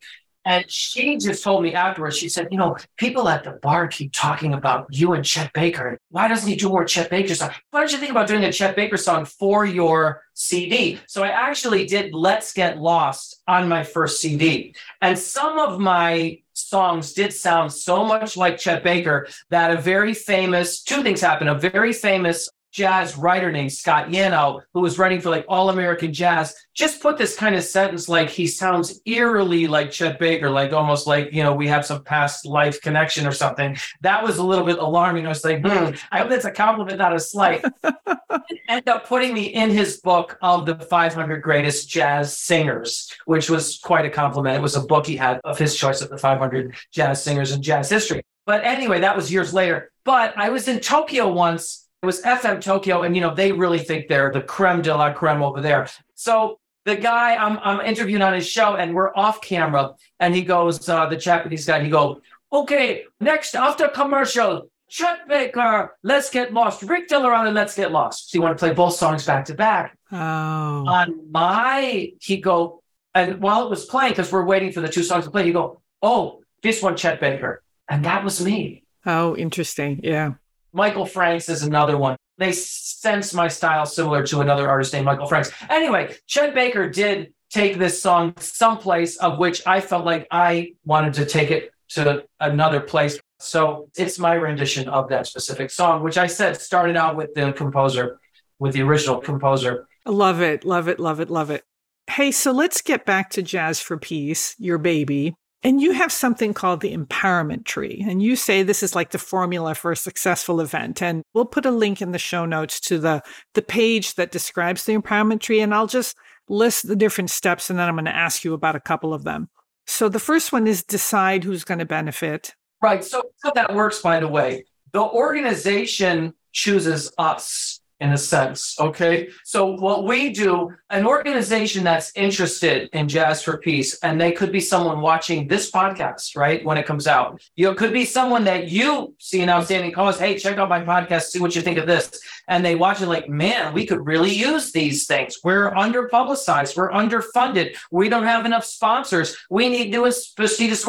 And 0.50 0.66
she 0.68 1.16
just 1.18 1.44
told 1.44 1.62
me 1.62 1.76
afterwards, 1.76 2.18
she 2.18 2.28
said, 2.28 2.48
you 2.50 2.58
know, 2.58 2.76
people 2.98 3.30
at 3.30 3.44
the 3.44 3.52
bar 3.52 3.88
keep 3.88 4.12
talking 4.12 4.56
about 4.56 4.88
you 4.90 5.14
and 5.14 5.24
Chet 5.24 5.54
Baker. 5.54 6.00
Why 6.10 6.28
doesn't 6.28 6.50
he 6.50 6.56
do 6.56 6.70
more 6.70 6.86
Chet 6.86 7.12
Baker 7.12 7.36
songs? 7.36 7.54
Why 7.70 7.82
don't 7.82 7.92
you 7.92 8.00
think 8.00 8.10
about 8.10 8.28
doing 8.28 8.44
a 8.44 8.52
Chet 8.52 8.76
Baker 8.76 8.98
song 8.98 9.26
for 9.26 9.64
your 9.64 10.24
CD? 10.34 11.00
So 11.06 11.24
I 11.24 11.28
actually 11.28 11.86
did 11.86 12.16
Let's 12.16 12.52
Get 12.52 12.80
Lost 12.80 13.44
on 13.48 13.70
my 13.70 13.84
first 13.84 14.22
CD. 14.22 14.74
And 15.04 15.20
some 15.20 15.60
of 15.60 15.80
my 15.80 16.40
songs 16.54 17.14
did 17.14 17.32
sound 17.32 17.72
so 17.72 18.04
much 18.04 18.36
like 18.36 18.58
Chet 18.58 18.84
Baker 18.84 19.28
that 19.52 19.70
a 19.70 19.80
very 19.80 20.16
famous, 20.16 20.82
two 20.82 21.04
things 21.04 21.22
happened. 21.22 21.52
A 21.52 21.60
very 21.60 21.94
famous 21.94 22.50
jazz 22.72 23.18
writer 23.18 23.52
named 23.52 23.72
Scott 23.72 24.10
Yanow, 24.10 24.62
who 24.74 24.82
was 24.82 24.98
writing 25.00 25.22
for 25.22 25.30
like 25.30 25.46
All 25.48 25.70
About 25.70 26.00
Jazz, 26.00 26.56
just 26.74 27.02
put 27.02 27.18
this 27.18 27.36
kind 27.36 27.56
of 27.56 27.64
sentence 27.64 28.08
like 28.08 28.30
he 28.30 28.48
sounds 28.48 29.02
eerily 29.06 29.68
like 29.68 29.92
Chet 29.92 30.20
Baker, 30.20 30.50
like 30.50 30.72
almost 30.72 31.08
like, 31.08 31.34
you 31.34 31.44
know, 31.44 31.54
we 31.54 31.68
have 31.68 31.86
some 31.86 32.04
past 32.04 32.46
life 32.46 32.82
connection 32.82 33.26
or 33.26 33.32
something. 33.32 33.78
That 34.02 34.24
was 34.24 34.38
a 34.38 34.44
little 34.44 34.66
bit 34.66 34.78
alarming. 34.78 35.26
I 35.26 35.30
was 35.30 35.44
like, 35.44 35.66
hmm, 35.66 35.96
I 36.12 36.20
hope 36.20 36.30
that's 36.30 36.46
a 36.46 36.52
compliment, 36.52 36.98
not 36.98 37.16
a 37.16 37.20
slight. 37.20 37.66
End 38.70 38.88
up 38.88 39.08
putting 39.08 39.34
me 39.34 39.44
in 39.44 39.72
his 39.72 39.98
book 39.98 40.38
of 40.42 40.66
the 40.66 40.76
500 40.76 41.42
greatest 41.42 41.90
jazz 41.90 42.38
singers, 42.38 43.12
which 43.26 43.50
was 43.50 43.80
quite 43.80 44.06
a 44.06 44.10
compliment. 44.10 44.56
It 44.56 44.62
was 44.62 44.76
a 44.76 44.82
book 44.82 45.08
he 45.08 45.18
had 45.18 45.42
of 45.44 45.58
his 45.58 45.76
choice 45.76 46.02
of 46.02 46.10
the 46.10 46.18
500 46.18 46.76
jazz 46.92 47.24
singers 47.24 47.52
in 47.52 47.62
jazz 47.62 47.90
history. 47.90 48.24
But 48.46 48.64
anyway, 48.64 49.02
that 49.02 49.16
was 49.16 49.32
years 49.32 49.54
later. 49.54 49.92
But 50.06 50.38
I 50.38 50.50
was 50.50 50.68
in 50.68 50.80
Tokyo 50.80 51.32
once 51.32 51.88
was 52.04 52.22
FM 52.22 52.62
Tokyo, 52.62 53.04
and 53.04 53.16
you 53.16 53.22
know 53.22 53.34
they 53.34 53.52
really 53.52 53.80
think 53.80 54.08
they're 54.08 54.32
the 54.32 54.42
creme 54.42 54.82
de 54.82 54.96
la 54.96 55.12
creme 55.12 55.42
over 55.42 55.62
there. 55.62 55.88
So 56.16 56.60
the 56.86 56.96
guy 56.96 57.36
I'm 57.36 57.60
I'm 57.60 57.86
interviewing 57.86 58.22
on 58.22 58.34
his 58.34 58.48
show, 58.48 58.76
and 58.76 58.94
we're 58.94 59.14
off 59.16 59.42
camera, 59.42 59.94
and 60.20 60.34
he 60.34 60.42
goes, 60.42 60.88
uh, 60.88 61.06
the 61.08 61.18
Japanese 61.18 61.66
guy, 61.66 61.84
he 61.84 61.90
goes, 61.90 62.20
okay, 62.52 63.04
next 63.20 63.56
after 63.56 63.90
commercial, 63.90 64.70
Chet 64.88 65.28
Baker, 65.28 65.98
Let's 66.04 66.30
Get 66.30 66.54
Lost, 66.54 66.84
Rick 66.84 67.10
Dillon, 67.10 67.48
and 67.48 67.56
Let's 67.56 67.76
Get 67.76 67.92
Lost. 67.92 68.32
So 68.32 68.38
you 68.38 68.42
want 68.42 68.58
to 68.58 68.60
play 68.66 68.74
both 68.74 68.96
songs 68.96 69.26
back 69.26 69.46
to 69.46 69.54
back? 69.54 69.98
Oh. 70.12 70.18
On 70.18 71.32
my, 71.32 72.14
he 72.22 72.38
go, 72.38 72.82
and 73.14 73.42
while 73.42 73.66
it 73.66 73.70
was 73.70 73.86
playing, 73.86 74.14
because 74.14 74.32
we're 74.32 74.46
waiting 74.46 74.72
for 74.72 74.82
the 74.82 74.90
two 74.90 75.04
songs 75.04 75.26
to 75.26 75.32
play, 75.32 75.44
he 75.44 75.52
go, 75.52 75.82
oh, 76.02 76.42
this 76.64 76.82
one, 76.82 76.96
Chet 76.96 77.20
Baker, 77.20 77.62
and 77.90 78.06
that 78.06 78.24
was 78.24 78.44
me. 78.44 78.84
Oh, 79.06 79.36
interesting. 79.36 80.00
Yeah. 80.02 80.34
Michael 80.74 81.06
Franks 81.06 81.50
is 81.50 81.64
another 81.64 81.98
one. 81.98 82.16
They 82.38 82.52
sense 82.52 83.34
my 83.34 83.48
style 83.48 83.86
similar 83.86 84.26
to 84.28 84.42
another 84.42 84.70
artist 84.70 84.94
named 84.94 85.06
Michael 85.06 85.28
Franks. 85.28 85.52
Anyway, 85.70 86.16
Chet 86.28 86.54
Baker 86.54 86.90
did 86.90 87.34
take 87.50 87.78
this 87.78 88.02
song 88.02 88.34
someplace 88.38 89.18
of 89.18 89.40
which 89.40 89.66
I 89.66 89.82
felt 89.82 90.06
like 90.06 90.28
I 90.32 90.74
wanted 90.86 91.16
to 91.16 91.26
take 91.26 91.52
it 91.52 91.72
to 91.90 92.24
another 92.40 92.80
place. 92.80 93.20
So 93.40 93.90
it's 93.98 94.20
my 94.20 94.34
rendition 94.34 94.88
of 94.90 95.10
that 95.10 95.28
specific 95.28 95.72
song, 95.72 96.04
which 96.04 96.18
I 96.18 96.28
said 96.28 96.62
started 96.62 96.96
out 96.96 97.16
with 97.16 97.34
the 97.34 97.52
composer, 97.54 98.20
with 98.60 98.74
the 98.74 98.82
original 98.84 99.18
composer. 99.18 99.88
Love 100.06 100.42
it. 100.42 100.64
Love 100.64 100.88
it. 100.88 101.00
Love 101.00 101.20
it. 101.20 101.30
Love 101.30 101.50
it. 101.50 101.64
Hey, 102.10 102.32
so 102.32 102.52
let's 102.52 102.82
get 102.82 103.06
back 103.06 103.30
to 103.32 103.42
Jazz 103.42 103.80
for 103.80 103.98
Peace, 103.98 104.56
your 104.58 104.78
baby. 104.78 105.36
And 105.62 105.82
you 105.82 105.92
have 105.92 106.12
something 106.12 106.54
called 106.54 106.80
the 106.80 106.96
empowerment 106.96 107.66
tree. 107.66 108.06
And 108.08 108.24
you 108.24 108.38
say 108.38 108.64
this 108.64 108.82
is 108.82 108.96
like 108.96 109.12
the 109.12 109.18
formula 109.18 109.76
for 109.76 109.92
a 109.92 109.98
successful 109.98 110.62
event. 110.62 111.02
And 111.02 111.24
we'll 111.34 111.46
put 111.46 111.66
a 111.66 111.72
link 111.72 112.02
in 112.02 112.12
the 112.12 112.18
show 112.18 112.46
notes 112.46 112.80
to 112.82 112.98
the, 112.98 113.22
the 113.56 113.62
page 113.62 114.16
that 114.16 114.32
describes 114.32 114.86
the 114.86 114.98
empowerment 114.98 115.42
tree. 115.42 115.60
And 115.60 115.74
I'll 115.74 115.88
just 115.88 116.16
list 116.48 116.88
the 116.88 116.96
different 116.96 117.30
steps 117.30 117.70
and 117.70 117.78
then 117.78 117.88
I'm 117.88 117.96
going 117.96 118.06
to 118.06 118.16
ask 118.16 118.44
you 118.44 118.54
about 118.54 118.76
a 118.76 118.80
couple 118.80 119.14
of 119.14 119.24
them. 119.24 119.50
So 119.86 120.08
the 120.08 120.20
first 120.20 120.52
one 120.52 120.68
is 120.68 120.84
decide 120.84 121.44
who's 121.44 121.64
going 121.64 121.80
to 121.80 121.86
benefit. 121.86 122.56
Right. 122.82 123.04
So 123.04 123.24
how 123.44 123.52
that 123.52 123.76
works, 123.76 124.02
by 124.02 124.20
the 124.20 124.28
way, 124.28 124.66
the 124.94 125.02
organization 125.02 126.34
chooses 126.54 127.12
us 127.18 127.79
in 128.00 128.12
a 128.12 128.18
sense. 128.18 128.80
Okay. 128.80 129.30
So 129.44 129.76
what 129.76 130.06
we 130.06 130.32
do, 130.32 130.74
an 130.90 131.06
organization 131.06 131.84
that's 131.84 132.12
interested 132.16 132.90
in 132.94 133.08
Jazz 133.10 133.42
for 133.44 133.58
Peace, 133.58 134.00
and 134.00 134.20
they 134.20 134.32
could 134.32 134.52
be 134.52 134.60
someone 134.60 135.02
watching 135.02 135.48
this 135.48 135.70
podcast, 135.70 136.36
right? 136.36 136.64
When 136.64 136.78
it 136.78 136.86
comes 136.86 137.08
out. 137.08 137.42
You 137.56 137.68
know, 137.68 137.76
could 137.76 137.94
be 137.94 138.06
someone 138.06 138.46
that 138.46 138.70
you 138.70 139.16
see 139.20 139.42
an 139.42 139.50
outstanding 139.50 139.92
cause. 139.92 140.20
Hey, 140.20 140.38
check 140.38 140.58
out 140.58 140.70
my 140.70 140.82
podcast, 140.82 141.24
see 141.24 141.40
what 141.40 141.56
you 141.56 141.62
think 141.62 141.78
of 141.78 141.88
this. 141.88 142.20
And 142.48 142.66
they 142.66 142.76
watch 142.76 143.02
it 143.02 143.08
like, 143.08 143.30
man, 143.30 143.74
we 143.74 143.86
could 143.86 144.06
really 144.06 144.32
use 144.32 144.72
these 144.72 145.06
things. 145.06 145.40
We're 145.44 145.76
under 145.76 146.08
publicized, 146.08 146.78
we're 146.78 146.92
underfunded, 146.92 147.76
we 147.92 148.10
don't 148.10 148.24
have 148.24 148.46
enough 148.46 148.66
sponsors. 148.66 149.36
We 149.50 149.70
need 149.70 149.92
to 149.92 150.10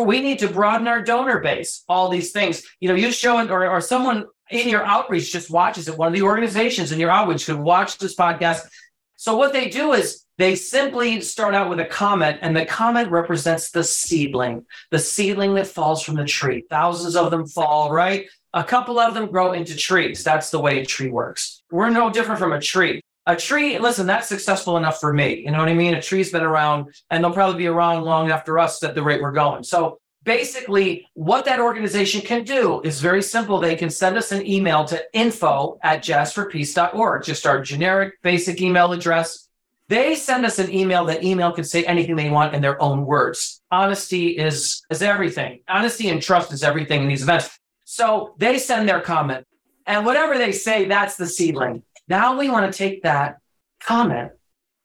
we 0.05 0.21
need 0.21 0.39
to 0.39 0.49
broaden 0.49 0.89
our 0.89 1.03
donor 1.03 1.41
base, 1.41 1.85
all 1.89 2.09
these 2.09 2.33
things. 2.33 2.63
You 2.81 2.89
know, 2.89 2.95
you 2.95 3.11
show 3.11 3.39
it 3.39 3.51
or, 3.51 3.69
or 3.69 3.81
someone 3.81 4.27
in 4.51 4.69
your 4.69 4.85
outreach 4.85 5.33
just 5.33 5.51
watches 5.51 5.89
it. 5.89 5.97
One 5.97 6.09
of 6.09 6.15
the 6.15 6.23
organizations 6.23 6.93
in 6.93 6.99
your 6.99 7.11
outreach 7.11 7.47
could 7.47 7.59
watch 7.59 7.99
this 7.99 8.15
podcast. 8.17 8.69
So 9.17 9.37
what 9.37 9.53
they 9.53 9.69
do 9.69 9.93
is 9.93 10.25
they 10.39 10.57
simply 10.57 11.21
start 11.21 11.55
out 11.55 11.69
with 11.69 11.81
a 11.81 11.85
comment, 11.85 12.39
and 12.41 12.57
the 12.57 12.65
comment 12.65 13.11
represents 13.11 13.71
the 13.71 13.85
seedling, 13.85 14.65
the 14.91 14.99
seedling 14.99 15.55
that 15.55 15.67
falls 15.67 16.03
from 16.03 16.15
the 16.15 16.25
tree. 16.25 16.65
Thousands 16.71 17.15
of 17.15 17.31
them 17.31 17.47
fall, 17.47 17.93
right? 17.93 18.27
A 18.55 18.65
couple 18.65 18.99
of 18.99 19.15
them 19.15 19.31
grow 19.31 19.53
into 19.53 19.77
trees. 19.77 20.25
That's 20.25 20.51
the 20.51 20.59
way 20.59 20.81
a 20.81 20.87
tree 20.87 21.11
works. 21.11 21.63
We're 21.71 21.91
no 21.91 22.11
different 22.11 22.41
from 22.41 22.53
a 22.53 22.61
tree. 22.61 23.03
A 23.27 23.37
tree, 23.37 23.79
listen, 23.79 24.07
that's 24.07 24.29
successful 24.29 24.79
enough 24.79 24.99
for 24.99 25.13
me. 25.13 25.43
You 25.45 25.51
know 25.51 25.59
what 25.59 25.69
I 25.69 25.75
mean? 25.75 25.95
A 25.95 26.03
tree's 26.03 26.33
been 26.33 26.43
around 26.43 26.93
and 27.11 27.23
they'll 27.23 27.33
probably 27.33 27.59
be 27.59 27.67
around 27.67 28.03
long 28.03 28.31
after 28.31 28.59
us 28.59 28.83
at 28.83 28.95
the 28.95 29.03
rate 29.03 29.21
we're 29.21 29.31
going. 29.31 29.63
So 29.63 30.01
basically 30.25 31.09
what 31.15 31.45
that 31.45 31.61
organization 31.61 32.21
can 32.21 32.45
do 32.45 32.81
is 32.83 33.01
very 33.01 33.23
simple. 33.23 33.59
They 33.59 33.77
can 33.77 33.91
send 33.91 34.17
us 34.17 34.33
an 34.33 34.47
email 34.47 34.85
to 34.87 35.03
info 35.13 35.79
at 35.83 36.03
jazzforpeace.org, 36.03 37.25
just 37.25 37.47
our 37.47 37.63
generic 37.63 38.21
basic 38.23 38.61
email 38.61 38.93
address. 38.93 39.49
They 39.89 40.15
send 40.15 40.47
us 40.47 40.59
an 40.59 40.73
email. 40.73 41.05
That 41.07 41.25
email 41.25 41.51
can 41.53 41.65
say 41.65 41.85
anything 41.85 42.15
they 42.17 42.31
want 42.31 42.55
in 42.55 42.63
their 42.63 42.81
own 42.81 43.07
words. 43.07 43.61
Honesty 43.73 44.39
is, 44.39 44.83
is 44.89 45.03
everything. 45.03 45.61
Honesty 45.69 46.09
and 46.11 46.23
trust 46.23 46.53
is 46.53 46.63
everything 46.63 47.03
in 47.03 47.09
these 47.09 47.23
events. 47.23 47.59
So 47.85 48.35
they 48.39 48.59
send 48.59 48.89
their 48.89 49.01
comment. 49.01 49.47
And 49.87 50.07
whatever 50.07 50.39
they 50.39 50.53
say, 50.53 50.85
that's 50.85 51.17
the 51.17 51.27
seedling. 51.27 51.83
Now 52.07 52.39
we 52.39 52.49
want 52.51 52.73
to 52.73 52.77
take 52.77 53.03
that 53.03 53.39
comment 53.81 54.33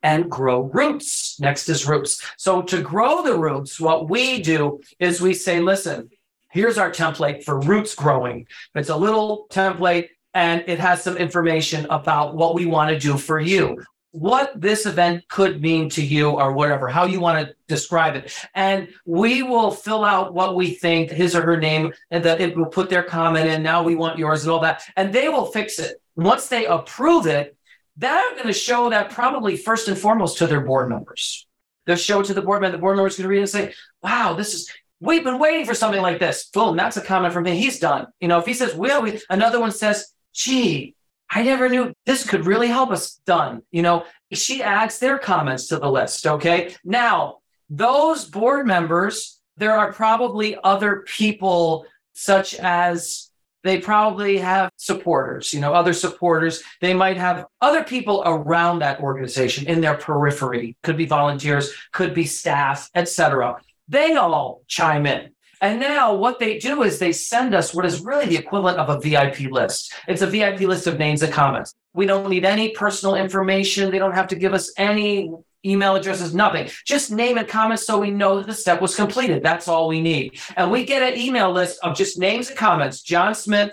and 0.06 0.30
grow 0.30 0.62
roots. 0.72 1.36
Next 1.40 1.68
is 1.68 1.84
roots. 1.84 2.24
So 2.36 2.62
to 2.62 2.80
grow 2.80 3.24
the 3.24 3.36
roots, 3.36 3.80
what 3.80 4.08
we 4.08 4.40
do 4.40 4.80
is 5.00 5.20
we 5.20 5.34
say, 5.34 5.58
listen, 5.58 6.10
here's 6.52 6.78
our 6.78 6.92
template 6.92 7.42
for 7.42 7.58
roots 7.58 7.92
growing. 7.96 8.46
It's 8.76 8.88
a 8.88 8.96
little 8.96 9.48
template 9.50 10.10
and 10.32 10.62
it 10.68 10.78
has 10.78 11.02
some 11.02 11.16
information 11.16 11.86
about 11.90 12.36
what 12.36 12.54
we 12.54 12.66
want 12.66 12.90
to 12.90 12.98
do 13.00 13.18
for 13.18 13.40
you 13.40 13.82
what 14.12 14.58
this 14.58 14.86
event 14.86 15.28
could 15.28 15.60
mean 15.60 15.90
to 15.90 16.02
you 16.02 16.30
or 16.30 16.52
whatever, 16.52 16.88
how 16.88 17.04
you 17.04 17.20
want 17.20 17.46
to 17.46 17.54
describe 17.68 18.16
it. 18.16 18.34
And 18.54 18.88
we 19.04 19.42
will 19.42 19.70
fill 19.70 20.04
out 20.04 20.32
what 20.32 20.56
we 20.56 20.70
think, 20.70 21.10
his 21.10 21.34
or 21.36 21.42
her 21.42 21.58
name, 21.58 21.92
and 22.10 22.24
that 22.24 22.40
it 22.40 22.56
will 22.56 22.64
put 22.66 22.88
their 22.88 23.02
comment 23.02 23.46
in. 23.46 23.62
Now 23.62 23.82
we 23.82 23.94
want 23.94 24.18
yours 24.18 24.42
and 24.42 24.50
all 24.50 24.60
that. 24.60 24.82
And 24.96 25.12
they 25.12 25.28
will 25.28 25.44
fix 25.46 25.78
it. 25.78 26.00
Once 26.14 26.48
they 26.48 26.64
approve 26.64 27.26
it, 27.26 27.55
they're 27.96 28.34
going 28.34 28.46
to 28.46 28.52
show 28.52 28.90
that 28.90 29.10
probably 29.10 29.56
first 29.56 29.88
and 29.88 29.98
foremost 29.98 30.38
to 30.38 30.46
their 30.46 30.60
board 30.60 30.88
members. 30.88 31.46
They'll 31.86 31.96
show 31.96 32.20
it 32.20 32.26
to 32.26 32.34
the 32.34 32.42
board 32.42 32.60
member. 32.60 32.76
The 32.76 32.80
board 32.80 32.96
member's 32.96 33.16
going 33.16 33.24
to 33.24 33.28
read 33.28 33.38
it 33.38 33.42
and 33.42 33.48
say, 33.48 33.74
wow, 34.02 34.34
this 34.34 34.54
is, 34.54 34.70
we've 35.00 35.24
been 35.24 35.38
waiting 35.38 35.64
for 35.64 35.74
something 35.74 36.02
like 36.02 36.18
this. 36.18 36.50
Boom, 36.52 36.76
that's 36.76 36.96
a 36.96 37.00
comment 37.00 37.32
from 37.32 37.46
him. 37.46 37.56
He's 37.56 37.78
done. 37.78 38.06
You 38.20 38.28
know, 38.28 38.38
if 38.38 38.46
he 38.46 38.54
says, 38.54 38.74
well, 38.74 39.02
we, 39.02 39.20
another 39.30 39.60
one 39.60 39.72
says, 39.72 40.12
gee, 40.34 40.94
I 41.30 41.42
never 41.42 41.68
knew 41.68 41.92
this 42.04 42.28
could 42.28 42.46
really 42.46 42.68
help 42.68 42.90
us. 42.90 43.20
Done. 43.26 43.62
You 43.70 43.82
know, 43.82 44.04
she 44.32 44.62
adds 44.62 44.98
their 44.98 45.18
comments 45.18 45.68
to 45.68 45.78
the 45.78 45.90
list. 45.90 46.26
Okay. 46.26 46.74
Now, 46.84 47.38
those 47.70 48.24
board 48.24 48.66
members, 48.66 49.40
there 49.56 49.72
are 49.72 49.92
probably 49.92 50.56
other 50.62 51.04
people 51.06 51.86
such 52.12 52.54
as 52.54 53.25
they 53.66 53.80
probably 53.80 54.38
have 54.38 54.70
supporters, 54.76 55.52
you 55.52 55.60
know, 55.60 55.74
other 55.74 55.92
supporters. 55.92 56.62
They 56.80 56.94
might 56.94 57.16
have 57.16 57.46
other 57.60 57.82
people 57.84 58.22
around 58.24 58.78
that 58.78 59.00
organization 59.00 59.66
in 59.66 59.80
their 59.80 59.96
periphery, 59.96 60.76
could 60.82 60.96
be 60.96 61.06
volunteers, 61.06 61.72
could 61.92 62.14
be 62.14 62.24
staff, 62.24 62.88
etc. 62.94 63.56
They 63.88 64.14
all 64.14 64.62
chime 64.66 65.06
in. 65.06 65.30
And 65.60 65.80
now 65.80 66.14
what 66.14 66.38
they 66.38 66.58
do 66.58 66.82
is 66.82 66.98
they 66.98 67.12
send 67.12 67.54
us 67.54 67.72
what 67.72 67.86
is 67.86 68.00
really 68.00 68.26
the 68.26 68.36
equivalent 68.36 68.78
of 68.78 68.90
a 68.90 69.00
VIP 69.00 69.50
list. 69.50 69.92
It's 70.06 70.22
a 70.22 70.26
VIP 70.26 70.60
list 70.60 70.86
of 70.86 70.98
names 70.98 71.22
and 71.22 71.32
comments. 71.32 71.74
We 71.94 72.04
don't 72.04 72.28
need 72.28 72.44
any 72.44 72.70
personal 72.70 73.14
information. 73.14 73.90
They 73.90 73.98
don't 73.98 74.14
have 74.14 74.28
to 74.28 74.36
give 74.36 74.52
us 74.52 74.70
any 74.76 75.32
email 75.66 75.96
addresses, 75.96 76.34
nothing. 76.34 76.70
Just 76.84 77.10
name 77.10 77.38
and 77.38 77.48
comments 77.48 77.86
so 77.86 77.98
we 77.98 78.10
know 78.10 78.38
that 78.38 78.46
the 78.46 78.54
step 78.54 78.80
was 78.80 78.94
completed. 78.94 79.42
That's 79.42 79.68
all 79.68 79.88
we 79.88 80.00
need. 80.00 80.40
And 80.56 80.70
we 80.70 80.84
get 80.84 81.02
an 81.02 81.18
email 81.18 81.50
list 81.50 81.78
of 81.82 81.96
just 81.96 82.18
names 82.18 82.48
and 82.48 82.58
comments. 82.58 83.02
John 83.02 83.34
Smith, 83.34 83.72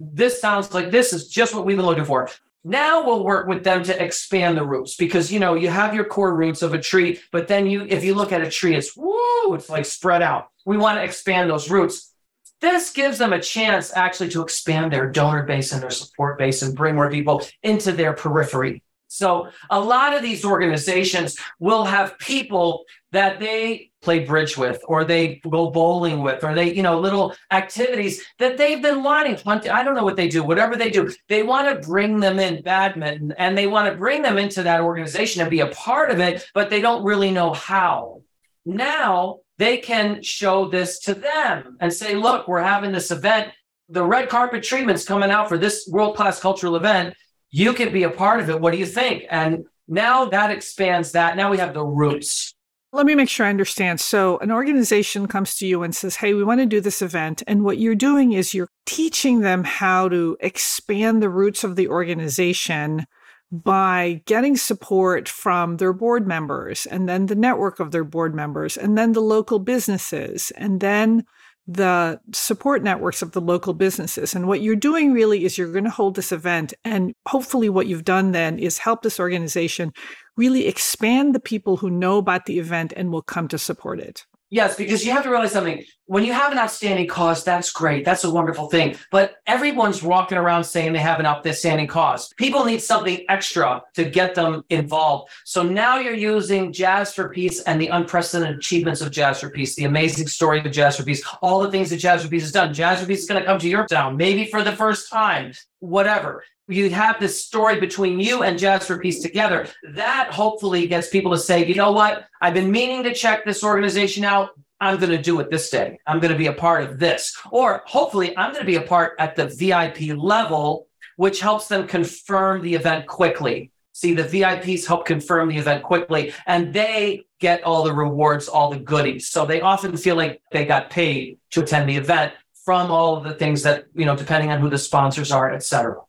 this 0.00 0.40
sounds 0.40 0.72
like 0.74 0.90
this 0.90 1.12
is 1.12 1.28
just 1.28 1.54
what 1.54 1.64
we've 1.64 1.76
been 1.76 1.86
looking 1.86 2.04
for. 2.04 2.28
Now 2.64 3.06
we'll 3.06 3.22
work 3.22 3.46
with 3.46 3.62
them 3.62 3.84
to 3.84 4.04
expand 4.04 4.58
the 4.58 4.66
roots 4.66 4.96
because 4.96 5.32
you 5.32 5.38
know 5.38 5.54
you 5.54 5.68
have 5.68 5.94
your 5.94 6.04
core 6.04 6.34
roots 6.34 6.62
of 6.62 6.74
a 6.74 6.80
tree, 6.80 7.20
but 7.30 7.46
then 7.46 7.68
you 7.68 7.86
if 7.88 8.02
you 8.02 8.14
look 8.14 8.32
at 8.32 8.40
a 8.42 8.50
tree, 8.50 8.74
it's 8.74 8.96
woo, 8.96 9.54
it's 9.54 9.70
like 9.70 9.84
spread 9.84 10.20
out. 10.20 10.48
We 10.64 10.76
want 10.76 10.98
to 10.98 11.04
expand 11.04 11.48
those 11.48 11.70
roots. 11.70 12.12
This 12.60 12.90
gives 12.90 13.18
them 13.18 13.32
a 13.32 13.40
chance 13.40 13.92
actually 13.94 14.30
to 14.30 14.42
expand 14.42 14.92
their 14.92 15.08
donor 15.08 15.44
base 15.44 15.72
and 15.72 15.80
their 15.80 15.90
support 15.90 16.38
base 16.38 16.62
and 16.62 16.74
bring 16.74 16.96
more 16.96 17.08
people 17.08 17.42
into 17.62 17.92
their 17.92 18.14
periphery. 18.14 18.82
So 19.08 19.48
a 19.70 19.80
lot 19.80 20.14
of 20.14 20.22
these 20.22 20.44
organizations 20.44 21.36
will 21.58 21.84
have 21.84 22.18
people 22.18 22.84
that 23.12 23.38
they 23.38 23.90
play 24.02 24.20
bridge 24.20 24.58
with 24.58 24.80
or 24.86 25.04
they 25.04 25.40
go 25.48 25.70
bowling 25.70 26.22
with 26.22 26.44
or 26.44 26.54
they, 26.54 26.72
you 26.72 26.82
know, 26.82 26.98
little 26.98 27.34
activities 27.50 28.22
that 28.38 28.56
they've 28.56 28.82
been 28.82 29.02
wanting. 29.02 29.38
I 29.46 29.82
don't 29.82 29.94
know 29.94 30.04
what 30.04 30.16
they 30.16 30.28
do, 30.28 30.42
whatever 30.42 30.76
they 30.76 30.90
do, 30.90 31.12
they 31.28 31.42
want 31.42 31.68
to 31.68 31.86
bring 31.88 32.20
them 32.20 32.38
in 32.38 32.62
badminton 32.62 33.32
and 33.38 33.56
they 33.56 33.66
want 33.66 33.90
to 33.90 33.98
bring 33.98 34.22
them 34.22 34.38
into 34.38 34.62
that 34.64 34.80
organization 34.80 35.40
and 35.40 35.50
be 35.50 35.60
a 35.60 35.68
part 35.68 36.10
of 36.10 36.20
it, 36.20 36.44
but 36.52 36.68
they 36.68 36.80
don't 36.80 37.04
really 37.04 37.30
know 37.30 37.52
how. 37.52 38.22
Now 38.64 39.38
they 39.58 39.78
can 39.78 40.22
show 40.22 40.68
this 40.68 40.98
to 41.00 41.14
them 41.14 41.78
and 41.80 41.92
say, 41.92 42.14
look, 42.14 42.46
we're 42.46 42.62
having 42.62 42.92
this 42.92 43.10
event. 43.10 43.52
The 43.88 44.04
red 44.04 44.28
carpet 44.28 44.64
treatment's 44.64 45.04
coming 45.04 45.30
out 45.30 45.48
for 45.48 45.58
this 45.58 45.88
world 45.90 46.16
class 46.16 46.40
cultural 46.40 46.76
event 46.76 47.14
you 47.50 47.72
can 47.72 47.92
be 47.92 48.02
a 48.02 48.10
part 48.10 48.40
of 48.40 48.50
it. 48.50 48.60
What 48.60 48.72
do 48.72 48.78
you 48.78 48.86
think? 48.86 49.24
And 49.30 49.64
now 49.88 50.26
that 50.26 50.50
expands 50.50 51.12
that. 51.12 51.36
Now 51.36 51.50
we 51.50 51.58
have 51.58 51.74
the 51.74 51.84
roots. 51.84 52.54
Let 52.92 53.06
me 53.06 53.14
make 53.14 53.28
sure 53.28 53.44
I 53.44 53.50
understand. 53.50 54.00
So, 54.00 54.38
an 54.38 54.50
organization 54.50 55.26
comes 55.26 55.56
to 55.56 55.66
you 55.66 55.82
and 55.82 55.94
says, 55.94 56.16
Hey, 56.16 56.34
we 56.34 56.44
want 56.44 56.60
to 56.60 56.66
do 56.66 56.80
this 56.80 57.02
event. 57.02 57.42
And 57.46 57.62
what 57.62 57.78
you're 57.78 57.94
doing 57.94 58.32
is 58.32 58.54
you're 58.54 58.70
teaching 58.86 59.40
them 59.40 59.64
how 59.64 60.08
to 60.08 60.36
expand 60.40 61.22
the 61.22 61.28
roots 61.28 61.62
of 61.62 61.76
the 61.76 61.88
organization 61.88 63.06
by 63.52 64.22
getting 64.26 64.56
support 64.56 65.28
from 65.28 65.76
their 65.76 65.92
board 65.92 66.26
members 66.26 66.86
and 66.86 67.08
then 67.08 67.26
the 67.26 67.34
network 67.34 67.78
of 67.80 67.90
their 67.90 68.04
board 68.04 68.34
members 68.34 68.76
and 68.76 68.98
then 68.98 69.12
the 69.12 69.20
local 69.20 69.58
businesses 69.58 70.50
and 70.56 70.80
then 70.80 71.24
the 71.66 72.20
support 72.32 72.82
networks 72.82 73.22
of 73.22 73.32
the 73.32 73.40
local 73.40 73.74
businesses. 73.74 74.34
And 74.34 74.46
what 74.46 74.60
you're 74.60 74.76
doing 74.76 75.12
really 75.12 75.44
is 75.44 75.58
you're 75.58 75.72
going 75.72 75.84
to 75.84 75.90
hold 75.90 76.14
this 76.14 76.32
event. 76.32 76.74
And 76.84 77.12
hopefully, 77.26 77.68
what 77.68 77.86
you've 77.86 78.04
done 78.04 78.32
then 78.32 78.58
is 78.58 78.78
help 78.78 79.02
this 79.02 79.18
organization 79.18 79.92
really 80.36 80.66
expand 80.66 81.34
the 81.34 81.40
people 81.40 81.78
who 81.78 81.90
know 81.90 82.18
about 82.18 82.46
the 82.46 82.58
event 82.58 82.92
and 82.96 83.10
will 83.10 83.22
come 83.22 83.48
to 83.48 83.58
support 83.58 84.00
it. 84.00 84.26
Yes, 84.48 84.76
because 84.76 85.04
you 85.04 85.10
have 85.10 85.24
to 85.24 85.30
realize 85.30 85.50
something. 85.50 85.82
When 86.04 86.24
you 86.24 86.32
have 86.32 86.52
an 86.52 86.58
outstanding 86.58 87.08
cause, 87.08 87.42
that's 87.42 87.72
great. 87.72 88.04
That's 88.04 88.22
a 88.22 88.30
wonderful 88.30 88.68
thing. 88.68 88.94
But 89.10 89.36
everyone's 89.48 90.04
walking 90.04 90.38
around 90.38 90.62
saying 90.62 90.92
they 90.92 91.00
have 91.00 91.18
an 91.18 91.26
outstanding 91.26 91.88
cause. 91.88 92.32
People 92.34 92.64
need 92.64 92.80
something 92.80 93.24
extra 93.28 93.82
to 93.94 94.04
get 94.04 94.36
them 94.36 94.62
involved. 94.70 95.32
So 95.44 95.64
now 95.64 95.98
you're 95.98 96.14
using 96.14 96.72
Jazz 96.72 97.12
for 97.12 97.28
Peace 97.30 97.60
and 97.62 97.80
the 97.80 97.88
unprecedented 97.88 98.56
achievements 98.56 99.00
of 99.00 99.10
Jazz 99.10 99.40
for 99.40 99.50
Peace, 99.50 99.74
the 99.74 99.84
amazing 99.84 100.28
story 100.28 100.60
of 100.60 100.70
Jazz 100.70 100.96
for 100.96 101.02
Peace, 101.02 101.26
all 101.42 101.60
the 101.60 101.70
things 101.72 101.90
that 101.90 101.96
Jazz 101.96 102.22
for 102.22 102.28
Peace 102.28 102.42
has 102.42 102.52
done. 102.52 102.72
Jazz 102.72 103.00
for 103.00 103.06
Peace 103.06 103.22
is 103.22 103.28
going 103.28 103.40
to 103.40 103.46
come 103.46 103.58
to 103.58 103.68
your 103.68 103.86
town, 103.86 104.16
maybe 104.16 104.46
for 104.46 104.62
the 104.62 104.72
first 104.72 105.10
time, 105.10 105.52
whatever 105.80 106.44
you 106.68 106.90
have 106.90 107.20
this 107.20 107.44
story 107.44 107.78
between 107.78 108.18
you 108.18 108.42
and 108.42 108.58
Jazz 108.58 108.86
for 108.86 108.98
Peace 108.98 109.20
together. 109.20 109.68
That 109.90 110.32
hopefully 110.32 110.86
gets 110.86 111.08
people 111.08 111.30
to 111.30 111.38
say, 111.38 111.64
you 111.64 111.74
know 111.74 111.92
what? 111.92 112.26
I've 112.40 112.54
been 112.54 112.70
meaning 112.70 113.02
to 113.04 113.14
check 113.14 113.44
this 113.44 113.62
organization 113.62 114.24
out. 114.24 114.50
I'm 114.80 114.98
going 114.98 115.10
to 115.10 115.22
do 115.22 115.40
it 115.40 115.50
this 115.50 115.70
day. 115.70 115.98
I'm 116.06 116.20
going 116.20 116.32
to 116.32 116.38
be 116.38 116.48
a 116.48 116.52
part 116.52 116.84
of 116.84 116.98
this. 116.98 117.36
Or 117.50 117.82
hopefully, 117.86 118.36
I'm 118.36 118.52
going 118.52 118.62
to 118.62 118.66
be 118.66 118.76
a 118.76 118.82
part 118.82 119.14
at 119.18 119.36
the 119.36 119.46
VIP 119.46 120.16
level, 120.16 120.88
which 121.16 121.40
helps 121.40 121.68
them 121.68 121.86
confirm 121.86 122.62
the 122.62 122.74
event 122.74 123.06
quickly. 123.06 123.70
See, 123.92 124.12
the 124.12 124.24
VIPs 124.24 124.86
help 124.86 125.06
confirm 125.06 125.48
the 125.48 125.56
event 125.56 125.82
quickly 125.82 126.34
and 126.46 126.74
they 126.74 127.24
get 127.40 127.62
all 127.62 127.82
the 127.82 127.94
rewards, 127.94 128.46
all 128.46 128.70
the 128.70 128.78
goodies. 128.78 129.30
So 129.30 129.46
they 129.46 129.62
often 129.62 129.96
feel 129.96 130.16
like 130.16 130.42
they 130.52 130.66
got 130.66 130.90
paid 130.90 131.38
to 131.52 131.62
attend 131.62 131.88
the 131.88 131.96
event 131.96 132.34
from 132.66 132.90
all 132.90 133.16
of 133.16 133.24
the 133.24 133.32
things 133.32 133.62
that, 133.62 133.86
you 133.94 134.04
know, 134.04 134.14
depending 134.14 134.50
on 134.50 134.60
who 134.60 134.68
the 134.68 134.76
sponsors 134.76 135.32
are, 135.32 135.50
et 135.50 135.62
cetera. 135.62 136.02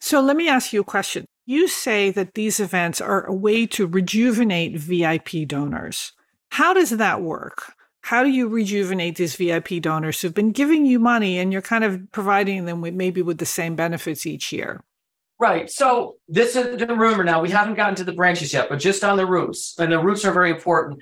So 0.00 0.20
let 0.20 0.36
me 0.36 0.48
ask 0.48 0.72
you 0.72 0.80
a 0.80 0.84
question. 0.84 1.24
You 1.46 1.66
say 1.66 2.10
that 2.10 2.34
these 2.34 2.60
events 2.60 3.00
are 3.00 3.24
a 3.24 3.34
way 3.34 3.66
to 3.68 3.86
rejuvenate 3.86 4.78
VIP 4.78 5.46
donors. 5.46 6.12
How 6.50 6.74
does 6.74 6.90
that 6.90 7.22
work? 7.22 7.72
How 8.02 8.22
do 8.22 8.30
you 8.30 8.48
rejuvenate 8.48 9.16
these 9.16 9.36
VIP 9.36 9.80
donors 9.80 10.20
who've 10.20 10.34
been 10.34 10.52
giving 10.52 10.86
you 10.86 10.98
money 10.98 11.38
and 11.38 11.52
you're 11.52 11.62
kind 11.62 11.84
of 11.84 12.00
providing 12.12 12.64
them 12.64 12.80
with 12.80 12.94
maybe 12.94 13.22
with 13.22 13.38
the 13.38 13.46
same 13.46 13.76
benefits 13.76 14.26
each 14.26 14.52
year? 14.52 14.82
Right. 15.38 15.70
So 15.70 16.16
this 16.26 16.56
is 16.56 16.78
the 16.78 16.94
rumor 16.94 17.22
now. 17.22 17.40
We 17.40 17.50
haven't 17.50 17.74
gotten 17.74 17.94
to 17.96 18.04
the 18.04 18.12
branches 18.12 18.52
yet, 18.52 18.68
but 18.68 18.78
just 18.78 19.04
on 19.04 19.16
the 19.16 19.26
roots, 19.26 19.74
and 19.78 19.92
the 19.92 19.98
roots 19.98 20.24
are 20.24 20.32
very 20.32 20.50
important. 20.50 21.00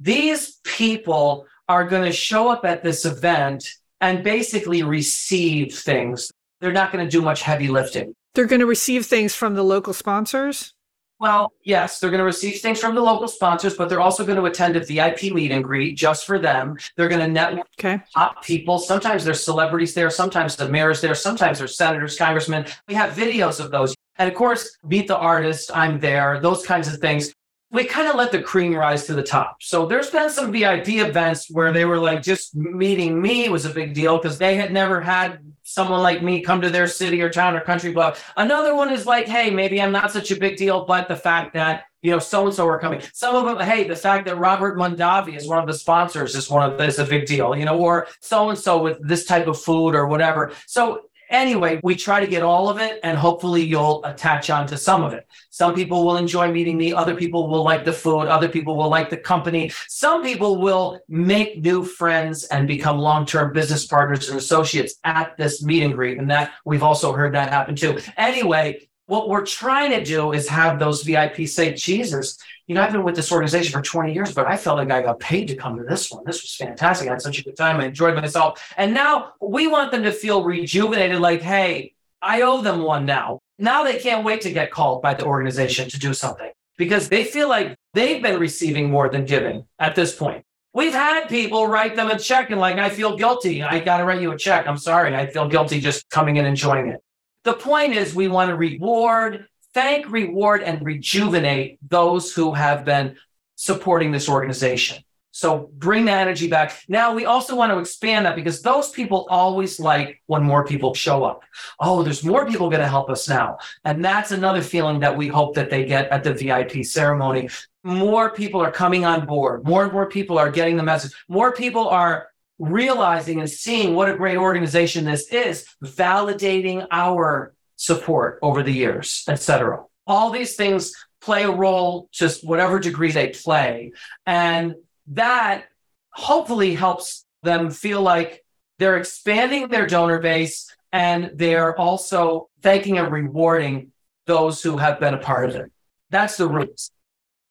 These 0.00 0.58
people 0.64 1.46
are 1.68 1.84
going 1.84 2.04
to 2.04 2.12
show 2.12 2.48
up 2.48 2.64
at 2.64 2.82
this 2.82 3.04
event 3.04 3.68
and 4.00 4.24
basically 4.24 4.82
receive 4.82 5.74
things. 5.74 6.32
They're 6.60 6.72
not 6.72 6.92
going 6.92 7.04
to 7.04 7.10
do 7.10 7.22
much 7.22 7.42
heavy 7.42 7.68
lifting. 7.68 8.14
They're 8.34 8.46
going 8.46 8.60
to 8.60 8.66
receive 8.66 9.06
things 9.06 9.34
from 9.34 9.54
the 9.54 9.62
local 9.62 9.92
sponsors? 9.92 10.74
Well, 11.20 11.52
yes, 11.64 11.98
they're 11.98 12.10
going 12.10 12.20
to 12.20 12.24
receive 12.24 12.60
things 12.60 12.78
from 12.78 12.94
the 12.94 13.00
local 13.00 13.26
sponsors, 13.26 13.76
but 13.76 13.88
they're 13.88 14.00
also 14.00 14.24
going 14.24 14.38
to 14.38 14.44
attend 14.44 14.76
a 14.76 14.84
VIP 14.84 15.34
meet 15.34 15.50
and 15.50 15.64
greet 15.64 15.96
just 15.96 16.24
for 16.24 16.38
them. 16.38 16.76
They're 16.96 17.08
going 17.08 17.20
to 17.20 17.26
network 17.26 17.66
okay. 17.78 18.00
top 18.14 18.44
people. 18.44 18.78
Sometimes 18.78 19.24
there's 19.24 19.42
celebrities 19.42 19.94
there, 19.94 20.10
sometimes 20.10 20.54
the 20.54 20.68
mayor's 20.68 21.00
there, 21.00 21.16
sometimes 21.16 21.58
there's 21.58 21.76
senators, 21.76 22.16
congressmen. 22.16 22.66
We 22.86 22.94
have 22.94 23.14
videos 23.14 23.58
of 23.58 23.72
those. 23.72 23.96
And 24.16 24.30
of 24.30 24.36
course, 24.36 24.78
meet 24.84 25.08
the 25.08 25.16
artist, 25.18 25.72
I'm 25.74 25.98
there, 25.98 26.38
those 26.40 26.64
kinds 26.64 26.86
of 26.86 27.00
things 27.00 27.32
we 27.70 27.84
kind 27.84 28.08
of 28.08 28.14
let 28.14 28.32
the 28.32 28.42
cream 28.42 28.74
rise 28.74 29.04
to 29.06 29.14
the 29.14 29.22
top. 29.22 29.62
So 29.62 29.84
there's 29.86 30.10
been 30.10 30.30
some 30.30 30.52
VIP 30.52 30.88
events 30.88 31.50
where 31.50 31.72
they 31.72 31.84
were 31.84 31.98
like, 31.98 32.22
just 32.22 32.54
meeting 32.56 33.20
me 33.20 33.48
was 33.50 33.66
a 33.66 33.70
big 33.70 33.92
deal 33.92 34.16
because 34.16 34.38
they 34.38 34.56
had 34.56 34.72
never 34.72 35.00
had 35.00 35.40
someone 35.78 36.02
like 36.02 36.24
me 36.24 36.40
come 36.40 36.60
to 36.60 36.70
their 36.70 36.88
city 36.88 37.22
or 37.22 37.30
town 37.30 37.54
or 37.54 37.60
country 37.60 37.92
club. 37.92 38.16
Another 38.36 38.74
one 38.74 38.92
is 38.92 39.06
like, 39.06 39.28
hey, 39.28 39.48
maybe 39.48 39.80
I'm 39.80 39.92
not 39.92 40.10
such 40.10 40.32
a 40.32 40.36
big 40.36 40.56
deal, 40.56 40.84
but 40.84 41.06
the 41.06 41.14
fact 41.14 41.54
that 41.54 41.84
you 42.02 42.10
know 42.10 42.18
so 42.18 42.46
and 42.46 42.54
so 42.54 42.66
are 42.66 42.80
coming. 42.80 43.00
Some 43.12 43.36
of 43.36 43.44
them, 43.44 43.64
hey, 43.64 43.86
the 43.86 43.94
fact 43.94 44.26
that 44.26 44.38
Robert 44.38 44.76
Mondavi 44.76 45.36
is 45.36 45.46
one 45.46 45.60
of 45.60 45.68
the 45.68 45.74
sponsors 45.74 46.34
is 46.34 46.50
one 46.50 46.68
of 46.68 46.78
this 46.78 46.98
a 46.98 47.04
big 47.04 47.26
deal, 47.26 47.54
you 47.54 47.64
know, 47.64 47.78
or 47.78 48.08
so 48.18 48.50
and 48.50 48.58
so 48.58 48.82
with 48.82 48.98
this 49.06 49.24
type 49.24 49.46
of 49.46 49.60
food 49.60 49.94
or 49.94 50.08
whatever. 50.08 50.50
So 50.66 51.02
Anyway, 51.30 51.80
we 51.82 51.94
try 51.94 52.20
to 52.20 52.26
get 52.26 52.42
all 52.42 52.68
of 52.68 52.78
it 52.78 53.00
and 53.02 53.18
hopefully 53.18 53.62
you'll 53.62 54.02
attach 54.04 54.48
on 54.50 54.66
to 54.66 54.76
some 54.76 55.02
of 55.02 55.12
it. 55.12 55.26
Some 55.50 55.74
people 55.74 56.04
will 56.04 56.16
enjoy 56.16 56.50
meeting 56.50 56.76
me. 56.76 56.92
Other 56.92 57.14
people 57.14 57.48
will 57.48 57.62
like 57.62 57.84
the 57.84 57.92
food. 57.92 58.28
Other 58.28 58.48
people 58.48 58.76
will 58.76 58.88
like 58.88 59.10
the 59.10 59.16
company. 59.16 59.70
Some 59.88 60.22
people 60.22 60.60
will 60.60 61.00
make 61.08 61.62
new 61.62 61.84
friends 61.84 62.44
and 62.44 62.66
become 62.66 62.98
long-term 62.98 63.52
business 63.52 63.86
partners 63.86 64.28
and 64.28 64.38
associates 64.38 64.94
at 65.04 65.36
this 65.36 65.62
meet 65.62 65.82
and 65.82 65.94
greet. 65.94 66.18
And 66.18 66.30
that 66.30 66.52
we've 66.64 66.82
also 66.82 67.12
heard 67.12 67.34
that 67.34 67.50
happen 67.50 67.76
too. 67.76 67.98
Anyway, 68.16 68.87
what 69.08 69.30
we're 69.30 69.44
trying 69.44 69.90
to 69.92 70.04
do 70.04 70.32
is 70.32 70.46
have 70.48 70.78
those 70.78 71.02
VIP 71.02 71.48
say, 71.48 71.72
Jesus, 71.72 72.36
you 72.66 72.74
know, 72.74 72.82
I've 72.82 72.92
been 72.92 73.04
with 73.04 73.16
this 73.16 73.32
organization 73.32 73.72
for 73.72 73.80
20 73.80 74.12
years, 74.12 74.34
but 74.34 74.46
I 74.46 74.58
felt 74.58 74.76
like 74.76 74.90
I 74.90 75.00
got 75.00 75.18
paid 75.18 75.48
to 75.48 75.56
come 75.56 75.78
to 75.78 75.84
this 75.84 76.12
one. 76.12 76.24
This 76.26 76.42
was 76.42 76.54
fantastic. 76.54 77.08
I 77.08 77.12
had 77.12 77.22
such 77.22 77.38
a 77.38 77.42
good 77.42 77.56
time. 77.56 77.80
I 77.80 77.86
enjoyed 77.86 78.14
myself. 78.14 78.62
And 78.76 78.92
now 78.92 79.32
we 79.40 79.66
want 79.66 79.92
them 79.92 80.02
to 80.02 80.12
feel 80.12 80.44
rejuvenated 80.44 81.20
like, 81.20 81.40
hey, 81.40 81.94
I 82.20 82.42
owe 82.42 82.60
them 82.60 82.82
one 82.82 83.06
now. 83.06 83.40
Now 83.58 83.82
they 83.82 83.98
can't 83.98 84.26
wait 84.26 84.42
to 84.42 84.52
get 84.52 84.70
called 84.70 85.00
by 85.00 85.14
the 85.14 85.24
organization 85.24 85.88
to 85.88 85.98
do 85.98 86.12
something 86.12 86.50
because 86.76 87.08
they 87.08 87.24
feel 87.24 87.48
like 87.48 87.76
they've 87.94 88.22
been 88.22 88.38
receiving 88.38 88.90
more 88.90 89.08
than 89.08 89.24
giving 89.24 89.64
at 89.78 89.94
this 89.94 90.14
point. 90.14 90.44
We've 90.74 90.92
had 90.92 91.28
people 91.30 91.66
write 91.66 91.96
them 91.96 92.10
a 92.10 92.18
check 92.18 92.50
and 92.50 92.60
like, 92.60 92.76
I 92.76 92.90
feel 92.90 93.16
guilty. 93.16 93.62
I 93.62 93.80
got 93.80 93.98
to 93.98 94.04
write 94.04 94.20
you 94.20 94.32
a 94.32 94.36
check. 94.36 94.66
I'm 94.66 94.76
sorry. 94.76 95.16
I 95.16 95.28
feel 95.28 95.48
guilty 95.48 95.80
just 95.80 96.10
coming 96.10 96.36
in 96.36 96.44
and 96.44 96.50
enjoying 96.50 96.88
it. 96.88 97.00
The 97.48 97.54
point 97.54 97.94
is, 97.94 98.14
we 98.14 98.28
want 98.28 98.50
to 98.50 98.56
reward, 98.56 99.46
thank, 99.72 100.12
reward, 100.12 100.62
and 100.62 100.84
rejuvenate 100.84 101.78
those 101.88 102.30
who 102.30 102.52
have 102.52 102.84
been 102.84 103.16
supporting 103.54 104.12
this 104.12 104.28
organization. 104.28 105.02
So 105.30 105.70
bring 105.72 106.04
the 106.04 106.12
energy 106.12 106.48
back. 106.48 106.78
Now 106.88 107.14
we 107.14 107.24
also 107.24 107.56
want 107.56 107.72
to 107.72 107.78
expand 107.78 108.26
that 108.26 108.36
because 108.36 108.60
those 108.60 108.90
people 108.90 109.26
always 109.30 109.80
like 109.80 110.20
when 110.26 110.42
more 110.42 110.62
people 110.66 110.92
show 110.92 111.24
up. 111.24 111.42
Oh, 111.80 112.02
there's 112.02 112.22
more 112.22 112.44
people 112.44 112.68
going 112.68 112.82
to 112.82 112.86
help 112.86 113.08
us 113.08 113.26
now. 113.30 113.56
And 113.82 114.04
that's 114.04 114.30
another 114.30 114.60
feeling 114.60 115.00
that 115.00 115.16
we 115.16 115.28
hope 115.28 115.54
that 115.54 115.70
they 115.70 115.86
get 115.86 116.10
at 116.10 116.24
the 116.24 116.34
VIP 116.34 116.84
ceremony. 116.84 117.48
More 117.82 118.28
people 118.28 118.60
are 118.60 118.70
coming 118.70 119.06
on 119.06 119.24
board. 119.24 119.64
More 119.64 119.84
and 119.84 119.92
more 119.94 120.10
people 120.10 120.38
are 120.38 120.50
getting 120.50 120.76
the 120.76 120.82
message. 120.82 121.14
More 121.28 121.54
people 121.54 121.88
are 121.88 122.28
realizing 122.58 123.40
and 123.40 123.50
seeing 123.50 123.94
what 123.94 124.08
a 124.08 124.16
great 124.16 124.36
organization 124.36 125.04
this 125.04 125.32
is, 125.32 125.66
validating 125.84 126.86
our 126.90 127.54
support 127.76 128.38
over 128.42 128.62
the 128.62 128.72
years, 128.72 129.24
etc. 129.28 129.84
All 130.06 130.30
these 130.30 130.56
things 130.56 130.92
play 131.20 131.44
a 131.44 131.50
role, 131.50 132.08
just 132.12 132.46
whatever 132.46 132.78
degree 132.78 133.12
they 133.12 133.28
play. 133.28 133.92
And 134.26 134.74
that 135.08 135.64
hopefully 136.10 136.74
helps 136.74 137.24
them 137.42 137.70
feel 137.70 138.02
like 138.02 138.44
they're 138.78 138.96
expanding 138.96 139.68
their 139.68 139.86
donor 139.86 140.18
base 140.18 140.74
and 140.92 141.32
they're 141.34 141.78
also 141.78 142.48
thanking 142.62 142.98
and 142.98 143.12
rewarding 143.12 143.92
those 144.26 144.62
who 144.62 144.76
have 144.76 145.00
been 145.00 145.14
a 145.14 145.18
part 145.18 145.48
of 145.48 145.56
it. 145.56 145.72
That's 146.10 146.36
the 146.36 146.48
roots. 146.48 146.90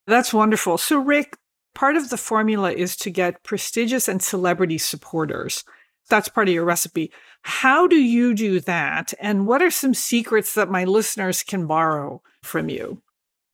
That's 0.05 0.33
wonderful. 0.33 0.77
So, 0.77 0.99
Rick, 0.99 1.37
part 1.77 1.95
of 1.95 2.09
the 2.09 2.17
formula 2.17 2.71
is 2.71 2.95
to 2.95 3.11
get 3.11 3.43
prestigious 3.43 4.07
and 4.07 4.19
celebrity 4.19 4.79
supporters. 4.79 5.63
That's 6.09 6.27
part 6.27 6.47
of 6.47 6.53
your 6.55 6.65
recipe. 6.65 7.11
How 7.43 7.85
do 7.85 7.97
you 7.97 8.33
do 8.33 8.59
that? 8.61 9.13
And 9.19 9.45
what 9.45 9.61
are 9.61 9.69
some 9.69 9.93
secrets 9.93 10.55
that 10.55 10.71
my 10.71 10.85
listeners 10.85 11.43
can 11.43 11.67
borrow 11.67 12.23
from 12.41 12.67
you? 12.67 13.03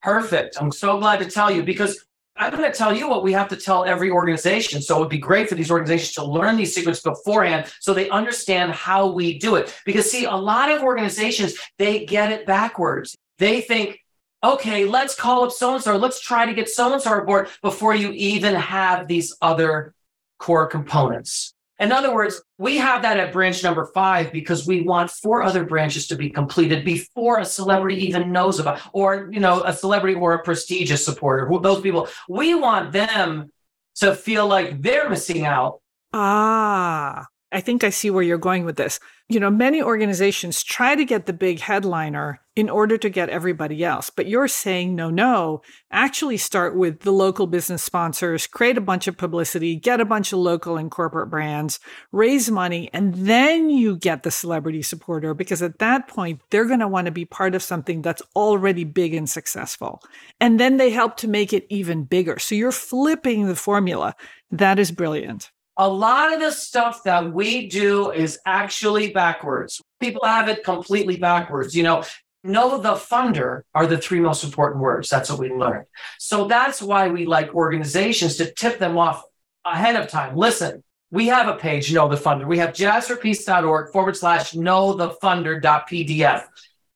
Perfect. 0.02 0.56
I'm 0.58 0.72
so 0.72 1.00
glad 1.00 1.20
to 1.20 1.30
tell 1.30 1.52
you 1.52 1.64
because 1.64 2.06
I'm 2.38 2.52
going 2.56 2.64
to 2.64 2.78
tell 2.78 2.96
you 2.96 3.10
what 3.10 3.24
we 3.24 3.34
have 3.34 3.50
to 3.50 3.58
tell 3.58 3.84
every 3.84 4.10
organization. 4.10 4.82
So 4.82 4.96
it 4.96 5.00
would 5.02 5.10
be 5.10 5.18
great 5.18 5.50
for 5.50 5.56
these 5.56 5.70
organizations 5.70 6.14
to 6.14 6.24
learn 6.24 6.56
these 6.56 6.74
secrets 6.74 7.02
beforehand 7.02 7.74
so 7.82 7.94
they 7.94 8.10
understand 8.10 8.72
how 8.72 9.12
we 9.12 9.38
do 9.38 9.56
it. 9.56 9.78
Because, 9.86 10.10
see, 10.10 10.24
a 10.24 10.36
lot 10.36 10.72
of 10.72 10.82
organizations, 10.82 11.56
they 11.78 12.06
get 12.06 12.32
it 12.32 12.46
backwards. 12.46 13.18
They 13.38 13.60
think 13.60 14.00
okay, 14.44 14.86
let's 14.86 15.16
call 15.16 15.46
up 15.46 15.52
so 15.52 15.76
and 15.76 15.84
so, 15.84 15.96
let's 15.98 16.20
try 16.20 16.46
to 16.46 16.54
get 16.54 16.70
so 16.70 16.94
and 16.94 17.02
so 17.02 17.18
aboard 17.18 17.48
before 17.62 17.96
you 17.96 18.12
even 18.12 18.56
have 18.56 19.08
these 19.08 19.36
other 19.42 19.94
core 20.38 20.68
components. 20.68 21.54
In 21.80 21.92
other 21.92 22.14
words, 22.14 22.42
we 22.58 22.78
have 22.78 23.02
that 23.02 23.18
at 23.18 23.34
branch 23.34 23.64
number 23.64 23.86
five 23.94 24.32
because 24.32 24.68
we 24.68 24.82
want 24.82 25.10
four 25.10 25.42
other 25.42 25.66
branches 25.66 26.08
to 26.08 26.16
be 26.16 26.30
completed 26.30 26.86
before 26.86 27.40
a 27.40 27.46
celebrity 27.46 28.06
even 28.06 28.32
knows 28.32 28.60
about, 28.60 28.80
or 28.94 29.30
you 29.32 29.40
know, 29.40 29.64
a 29.64 29.74
celebrity 29.74 30.16
or 30.16 30.34
a 30.34 30.44
prestigious 30.44 31.04
supporter. 31.04 31.50
Those 31.62 31.82
people, 31.82 32.08
we 32.30 32.54
want 32.54 32.92
them 32.92 33.52
to 33.96 34.16
feel 34.16 34.48
like 34.48 34.82
they're 34.82 35.10
missing 35.10 35.46
out. 35.46 35.82
Ah, 36.14 37.26
I 37.54 37.62
think 37.62 37.84
I 37.84 37.92
see 37.92 38.10
where 38.10 38.24
you're 38.24 38.40
going 38.40 38.66
with 38.66 38.78
this. 38.78 39.00
You 39.30 39.40
know, 39.40 39.52
many 39.52 39.82
organizations 39.82 40.64
try 40.64 40.96
to 40.96 41.06
get 41.06 41.28
the 41.28 41.34
big 41.34 41.60
headliner 41.60 42.42
in 42.56 42.68
order 42.68 42.98
to 42.98 43.10
get 43.10 43.30
everybody 43.30 43.84
else. 43.84 44.10
But 44.10 44.26
you're 44.26 44.48
saying, 44.48 44.96
no, 44.96 45.12
no, 45.12 45.62
actually 45.92 46.38
start 46.38 46.76
with 46.76 47.02
the 47.02 47.12
local 47.12 47.46
business 47.46 47.84
sponsors, 47.84 48.48
create 48.48 48.78
a 48.78 48.82
bunch 48.82 49.08
of 49.08 49.18
publicity, 49.18 49.76
get 49.76 50.02
a 50.02 50.06
bunch 50.06 50.34
of 50.34 50.40
local 50.40 50.78
and 50.78 50.90
corporate 50.90 51.30
brands, 51.30 51.80
raise 52.12 52.50
money, 52.50 52.90
and 52.92 53.14
then 53.14 53.70
you 53.70 53.98
get 53.98 54.24
the 54.24 54.32
celebrity 54.32 54.82
supporter 54.82 55.36
because 55.36 55.62
at 55.62 55.80
that 55.80 56.08
point, 56.08 56.42
they're 56.50 56.66
going 56.66 56.80
to 56.80 56.88
want 56.88 57.06
to 57.06 57.12
be 57.12 57.26
part 57.26 57.54
of 57.54 57.62
something 57.62 58.02
that's 58.02 58.22
already 58.36 58.84
big 58.84 59.14
and 59.14 59.30
successful. 59.30 60.02
And 60.42 60.60
then 60.60 60.78
they 60.78 60.90
help 60.90 61.18
to 61.18 61.28
make 61.28 61.54
it 61.54 61.68
even 61.70 62.04
bigger. 62.04 62.40
So 62.40 62.56
you're 62.56 62.72
flipping 62.72 63.48
the 63.48 63.56
formula. 63.56 64.16
That 64.52 64.80
is 64.80 64.92
brilliant 64.92 65.52
a 65.78 65.88
lot 65.88 66.34
of 66.34 66.40
the 66.40 66.52
stuff 66.52 67.04
that 67.04 67.34
we 67.34 67.68
do 67.68 68.12
is 68.12 68.40
actually 68.46 69.12
backwards. 69.12 69.82
People 70.00 70.26
have 70.26 70.48
it 70.48 70.64
completely 70.64 71.18
backwards. 71.18 71.76
You 71.76 71.84
know, 71.84 72.04
know 72.44 72.78
the 72.78 72.94
funder 72.94 73.64
are 73.74 73.88
the 73.88 73.98
three 73.98 74.20
most 74.20 74.44
important 74.44 74.82
words. 74.82 75.10
That's 75.10 75.30
what 75.30 75.40
we 75.40 75.50
learned. 75.50 75.86
So 76.20 76.48
that's 76.48 76.82
why 76.82 77.10
we 77.10 77.26
like 77.26 77.56
organizations 77.56 78.38
to 78.38 78.52
tip 78.52 78.80
them 78.80 78.98
off 78.98 79.24
ahead 79.66 79.96
of 79.96 80.10
time. 80.10 80.36
Listen, 80.36 80.84
we 81.14 81.28
have 81.28 81.48
a 81.48 81.56
page, 81.56 81.94
Know 81.94 82.08
the 82.08 82.16
Funder. 82.16 82.48
We 82.48 82.58
have 82.58 82.72
jazzforpeace.org 82.72 83.92
forward 83.92 84.18
slash 84.18 84.56
know 84.56 84.94
the 84.94 85.12
funder.pdf. 85.12 86.44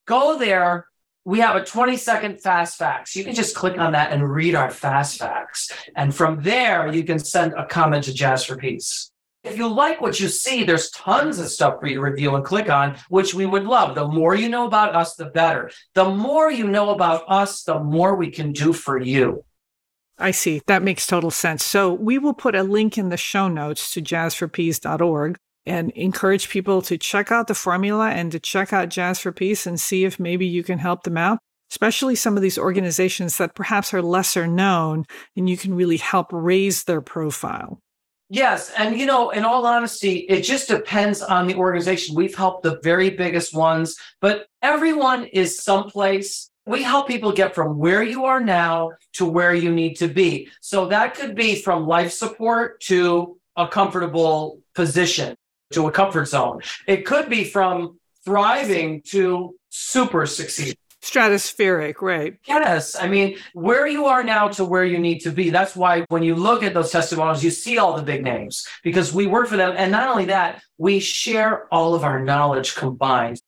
Go 0.07 0.39
there, 0.39 0.86
we 1.27 1.41
have 1.41 1.57
a 1.57 1.65
20 1.65 1.97
second 1.97 2.41
fast 2.41 2.77
facts. 2.77 3.13
You 3.13 3.25
can 3.25 3.35
just 3.35 3.53
click 3.53 3.77
on 3.77 3.91
that 3.91 4.13
and 4.13 4.33
read 4.33 4.55
our 4.55 4.71
fast 4.71 5.19
facts. 5.19 5.69
And 5.93 6.15
from 6.15 6.41
there, 6.41 6.87
you 6.87 7.03
can 7.03 7.19
send 7.19 7.51
a 7.57 7.65
comment 7.65 8.05
to 8.05 8.13
Jazz 8.13 8.45
for 8.45 8.55
Peace. 8.55 9.11
If 9.43 9.57
you 9.57 9.67
like 9.67 9.99
what 9.99 10.21
you 10.21 10.29
see, 10.29 10.63
there's 10.63 10.89
tons 10.91 11.37
of 11.39 11.49
stuff 11.49 11.81
for 11.81 11.87
you 11.87 11.95
to 11.95 12.01
review 12.01 12.33
and 12.33 12.45
click 12.45 12.69
on, 12.69 12.95
which 13.09 13.33
we 13.33 13.45
would 13.45 13.65
love. 13.65 13.93
The 13.93 14.07
more 14.07 14.35
you 14.35 14.47
know 14.47 14.67
about 14.67 14.95
us, 14.95 15.15
the 15.15 15.25
better. 15.25 15.69
The 15.95 16.09
more 16.09 16.49
you 16.49 16.65
know 16.65 16.91
about 16.91 17.25
us, 17.27 17.63
the 17.63 17.77
more 17.77 18.15
we 18.15 18.31
can 18.31 18.53
do 18.53 18.71
for 18.71 18.97
you. 18.97 19.43
I 20.17 20.31
see. 20.31 20.61
That 20.67 20.81
makes 20.81 21.05
total 21.05 21.29
sense. 21.29 21.61
So 21.61 21.91
we 21.93 22.17
will 22.17 22.35
put 22.35 22.55
a 22.55 22.63
link 22.63 22.97
in 22.97 23.09
the 23.09 23.17
show 23.17 23.49
notes 23.49 23.93
to 23.95 24.01
jazzforpeace.org 24.01 25.37
and 25.67 25.91
encourage 25.91 26.49
people 26.49 26.81
to 26.83 26.97
check 26.97 27.31
out 27.31 27.47
the 27.47 27.53
formula 27.53 28.09
and 28.09 28.31
to 28.31 28.39
check 28.39 28.73
out 28.73 28.89
Jazz 28.89 29.19
for 29.19 29.31
Peace 29.31 29.67
and 29.67 29.79
see 29.79 30.05
if 30.05 30.19
maybe 30.19 30.45
you 30.45 30.63
can 30.63 30.79
help 30.79 31.03
them 31.03 31.17
out, 31.17 31.39
especially 31.71 32.15
some 32.15 32.35
of 32.35 32.41
these 32.41 32.57
organizations 32.57 33.37
that 33.37 33.55
perhaps 33.55 33.93
are 33.93 34.01
lesser 34.01 34.47
known 34.47 35.05
and 35.35 35.49
you 35.49 35.57
can 35.57 35.75
really 35.75 35.97
help 35.97 36.27
raise 36.31 36.85
their 36.85 37.01
profile. 37.01 37.79
Yes. 38.29 38.71
And, 38.77 38.99
you 38.99 39.05
know, 39.05 39.29
in 39.29 39.45
all 39.45 39.65
honesty, 39.65 40.25
it 40.27 40.41
just 40.41 40.67
depends 40.67 41.21
on 41.21 41.47
the 41.47 41.55
organization. 41.55 42.15
We've 42.15 42.35
helped 42.35 42.63
the 42.63 42.79
very 42.83 43.09
biggest 43.09 43.53
ones, 43.53 43.95
but 44.19 44.47
everyone 44.61 45.25
is 45.25 45.63
someplace. 45.63 46.49
We 46.65 46.83
help 46.83 47.07
people 47.07 47.31
get 47.31 47.55
from 47.55 47.77
where 47.77 48.03
you 48.03 48.25
are 48.25 48.41
now 48.41 48.91
to 49.13 49.25
where 49.25 49.53
you 49.53 49.71
need 49.71 49.95
to 49.95 50.09
be. 50.09 50.49
So 50.59 50.87
that 50.87 51.15
could 51.15 51.35
be 51.35 51.55
from 51.55 51.87
life 51.87 52.11
support 52.11 52.81
to 52.81 53.37
a 53.55 53.67
comfortable 53.67 54.59
position, 54.75 55.35
to 55.71 55.87
a 55.87 55.91
comfort 55.91 56.25
zone. 56.25 56.61
It 56.87 57.05
could 57.05 57.29
be 57.29 57.43
from 57.43 57.99
thriving 58.25 59.01
to 59.07 59.55
super 59.69 60.25
succeed 60.25 60.77
stratospheric, 61.07 62.01
right? 62.01 62.37
Yes. 62.47 62.95
I 62.95 63.07
mean, 63.07 63.37
where 63.53 63.87
you 63.87 64.05
are 64.05 64.23
now 64.23 64.49
to 64.49 64.65
where 64.65 64.83
you 64.83 64.99
need 64.99 65.19
to 65.19 65.31
be. 65.31 65.49
That's 65.49 65.75
why 65.75 66.05
when 66.09 66.23
you 66.23 66.35
look 66.35 66.63
at 66.63 66.73
those 66.73 66.91
testimonials, 66.91 67.43
you 67.43 67.51
see 67.51 67.77
all 67.77 67.95
the 67.95 68.03
big 68.03 68.23
names 68.23 68.67
because 68.83 69.13
we 69.13 69.27
work 69.27 69.47
for 69.47 69.57
them. 69.57 69.73
And 69.77 69.91
not 69.91 70.09
only 70.09 70.25
that, 70.25 70.61
we 70.77 70.99
share 70.99 71.71
all 71.73 71.95
of 71.95 72.03
our 72.03 72.19
knowledge 72.19 72.75
combined. 72.75 73.41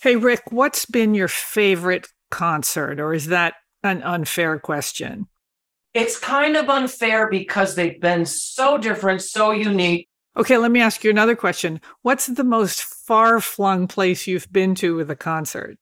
Hey, 0.00 0.16
Rick, 0.16 0.42
what's 0.50 0.86
been 0.86 1.14
your 1.14 1.28
favorite 1.28 2.08
concert, 2.30 2.98
or 2.98 3.14
is 3.14 3.28
that 3.28 3.54
an 3.82 4.02
unfair 4.02 4.58
question? 4.58 5.28
It's 5.94 6.18
kind 6.18 6.56
of 6.56 6.68
unfair 6.68 7.28
because 7.28 7.74
they've 7.74 8.00
been 8.00 8.24
so 8.24 8.78
different, 8.78 9.22
so 9.22 9.50
unique. 9.50 10.08
Okay, 10.34 10.56
let 10.56 10.70
me 10.70 10.80
ask 10.80 11.04
you 11.04 11.10
another 11.10 11.36
question. 11.36 11.80
What's 12.00 12.26
the 12.26 12.44
most 12.44 12.82
far 12.82 13.38
flung 13.40 13.86
place 13.86 14.26
you've 14.26 14.50
been 14.50 14.74
to 14.76 14.96
with 14.96 15.10
a 15.10 15.16
concert? 15.16 15.76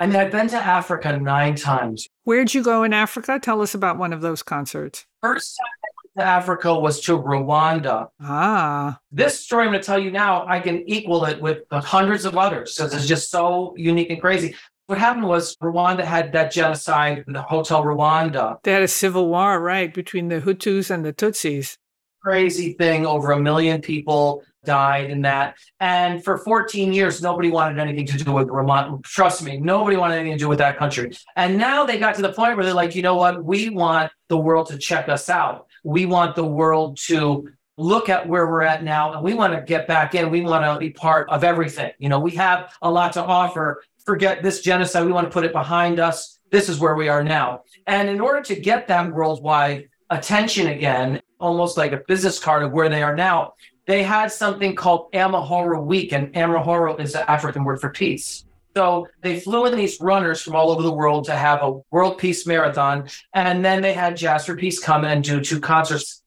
I 0.00 0.06
mean, 0.06 0.16
I've 0.16 0.32
been 0.32 0.48
to 0.48 0.56
Africa 0.56 1.16
nine 1.16 1.54
times. 1.54 2.08
Where'd 2.24 2.52
you 2.52 2.64
go 2.64 2.82
in 2.82 2.92
Africa? 2.92 3.38
Tell 3.40 3.62
us 3.62 3.72
about 3.72 3.96
one 3.96 4.12
of 4.12 4.20
those 4.20 4.42
concerts. 4.42 5.06
First 5.22 5.56
time 5.56 5.66
I 5.84 5.88
went 6.02 6.26
to 6.26 6.32
Africa 6.32 6.74
was 6.74 7.00
to 7.02 7.16
Rwanda. 7.16 8.08
Ah. 8.20 8.98
This 9.12 9.38
story 9.38 9.66
I'm 9.66 9.70
going 9.70 9.80
to 9.80 9.86
tell 9.86 10.00
you 10.00 10.10
now, 10.10 10.44
I 10.48 10.58
can 10.58 10.82
equal 10.88 11.24
it 11.26 11.40
with 11.40 11.62
hundreds 11.70 12.24
of 12.24 12.36
others 12.36 12.74
because 12.74 12.92
it's 12.92 13.06
just 13.06 13.30
so 13.30 13.74
unique 13.76 14.10
and 14.10 14.20
crazy. 14.20 14.56
What 14.86 14.98
happened 14.98 15.28
was 15.28 15.56
Rwanda 15.58 16.02
had 16.02 16.32
that 16.32 16.50
genocide, 16.50 17.24
in 17.28 17.32
the 17.32 17.42
Hotel 17.42 17.82
Rwanda. 17.84 18.58
They 18.64 18.72
had 18.72 18.82
a 18.82 18.88
civil 18.88 19.28
war, 19.28 19.60
right, 19.60 19.94
between 19.94 20.28
the 20.28 20.40
Hutus 20.40 20.90
and 20.90 21.04
the 21.04 21.12
Tutsis. 21.12 21.78
Crazy 22.24 22.72
thing, 22.72 23.04
over 23.04 23.32
a 23.32 23.38
million 23.38 23.82
people 23.82 24.42
died 24.64 25.10
in 25.10 25.20
that. 25.22 25.56
And 25.78 26.24
for 26.24 26.38
14 26.38 26.92
years, 26.92 27.20
nobody 27.20 27.50
wanted 27.50 27.78
anything 27.78 28.06
to 28.06 28.24
do 28.24 28.32
with 28.32 28.48
Vermont. 28.48 29.04
Trust 29.04 29.42
me, 29.42 29.58
nobody 29.58 29.96
wanted 29.96 30.16
anything 30.16 30.38
to 30.38 30.44
do 30.44 30.48
with 30.48 30.58
that 30.58 30.78
country. 30.78 31.12
And 31.36 31.58
now 31.58 31.84
they 31.84 31.98
got 31.98 32.14
to 32.14 32.22
the 32.22 32.32
point 32.32 32.56
where 32.56 32.64
they're 32.64 32.74
like, 32.74 32.94
you 32.94 33.02
know 33.02 33.16
what? 33.16 33.44
We 33.44 33.68
want 33.68 34.10
the 34.28 34.38
world 34.38 34.68
to 34.68 34.78
check 34.78 35.08
us 35.10 35.28
out. 35.28 35.66
We 35.84 36.06
want 36.06 36.34
the 36.34 36.46
world 36.46 36.96
to 37.08 37.48
look 37.76 38.08
at 38.08 38.28
where 38.28 38.46
we're 38.46 38.62
at 38.62 38.84
now 38.84 39.12
and 39.12 39.22
we 39.22 39.34
want 39.34 39.52
to 39.52 39.60
get 39.60 39.86
back 39.86 40.14
in. 40.14 40.30
We 40.30 40.42
want 40.42 40.64
to 40.64 40.78
be 40.78 40.90
part 40.90 41.28
of 41.28 41.44
everything. 41.44 41.92
You 41.98 42.08
know, 42.08 42.20
we 42.20 42.30
have 42.32 42.72
a 42.82 42.90
lot 42.90 43.12
to 43.14 43.22
offer. 43.22 43.82
Forget 44.06 44.42
this 44.42 44.60
genocide. 44.60 45.04
We 45.04 45.12
want 45.12 45.26
to 45.26 45.32
put 45.32 45.44
it 45.44 45.52
behind 45.52 45.98
us. 45.98 46.38
This 46.50 46.68
is 46.68 46.78
where 46.78 46.94
we 46.94 47.08
are 47.08 47.24
now. 47.24 47.62
And 47.86 48.08
in 48.08 48.20
order 48.20 48.40
to 48.42 48.54
get 48.54 48.88
that 48.88 49.12
worldwide 49.12 49.88
attention 50.14 50.68
again, 50.68 51.20
almost 51.38 51.76
like 51.76 51.92
a 51.92 52.02
business 52.08 52.38
card 52.38 52.62
of 52.62 52.72
where 52.72 52.88
they 52.88 53.02
are 53.02 53.14
now, 53.14 53.54
they 53.86 54.02
had 54.02 54.32
something 54.32 54.74
called 54.74 55.12
Amahoro 55.12 55.84
Week, 55.84 56.12
and 56.12 56.32
Amahoro 56.34 56.98
is 56.98 57.12
the 57.12 57.30
African 57.30 57.64
word 57.64 57.80
for 57.80 57.90
peace. 57.90 58.44
So 58.76 59.06
they 59.20 59.38
flew 59.38 59.66
in 59.66 59.76
these 59.76 60.00
runners 60.00 60.42
from 60.42 60.56
all 60.56 60.70
over 60.70 60.82
the 60.82 60.92
world 60.92 61.24
to 61.26 61.36
have 61.36 61.62
a 61.62 61.80
World 61.90 62.18
Peace 62.18 62.46
Marathon, 62.46 63.08
and 63.32 63.64
then 63.64 63.82
they 63.82 63.92
had 63.92 64.16
Jazz 64.16 64.46
for 64.46 64.56
Peace 64.56 64.80
come 64.80 65.04
and 65.04 65.22
do 65.22 65.40
two 65.40 65.60
concerts. 65.60 66.22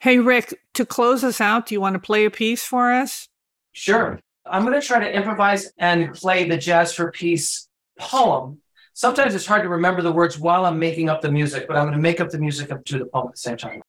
Hey, 0.00 0.18
Rick, 0.18 0.58
to 0.74 0.84
close 0.84 1.22
us 1.22 1.40
out, 1.40 1.66
do 1.66 1.74
you 1.74 1.80
want 1.80 1.94
to 1.94 2.00
play 2.00 2.24
a 2.24 2.30
piece 2.30 2.64
for 2.64 2.92
us? 2.92 3.28
Sure. 3.72 4.18
I'm 4.44 4.64
going 4.64 4.80
to 4.80 4.86
try 4.86 5.00
to 5.00 5.12
improvise 5.12 5.72
and 5.78 6.14
play 6.14 6.48
the 6.48 6.56
Jazz 6.56 6.92
for 6.92 7.10
Peace 7.10 7.68
poem. 7.98 8.60
Sometimes 8.96 9.34
it's 9.34 9.44
hard 9.44 9.62
to 9.62 9.68
remember 9.68 10.00
the 10.00 10.10
words 10.10 10.38
while 10.38 10.64
I'm 10.64 10.78
making 10.78 11.10
up 11.10 11.20
the 11.20 11.30
music, 11.30 11.68
but 11.68 11.76
I'm 11.76 11.84
going 11.84 11.92
to 11.92 12.00
make 12.00 12.18
up 12.18 12.30
the 12.30 12.38
music 12.38 12.72
up 12.72 12.82
to 12.86 12.98
the 12.98 13.04
poem 13.04 13.26
at 13.28 13.34
the 13.34 13.36
same 13.36 13.58
time. 13.58 13.82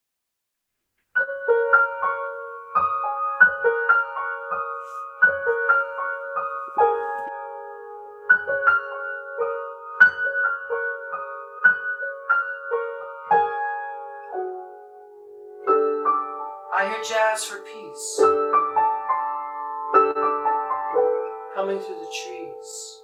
I 16.76 16.90
hear 16.90 17.02
jazz 17.08 17.46
for 17.46 17.60
peace 17.60 18.20
coming 21.56 21.80
through 21.80 21.96
the 21.96 22.12
trees. 22.26 23.04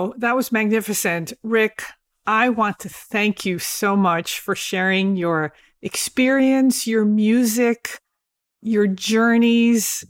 Wow, 0.00 0.14
that 0.16 0.34
was 0.34 0.50
magnificent. 0.50 1.34
Rick, 1.42 1.82
I 2.26 2.48
want 2.48 2.78
to 2.80 2.88
thank 2.88 3.44
you 3.44 3.58
so 3.58 3.96
much 3.96 4.40
for 4.40 4.54
sharing 4.54 5.16
your 5.16 5.52
experience, 5.82 6.86
your 6.86 7.04
music, 7.04 7.98
your 8.62 8.86
journeys, 8.86 10.04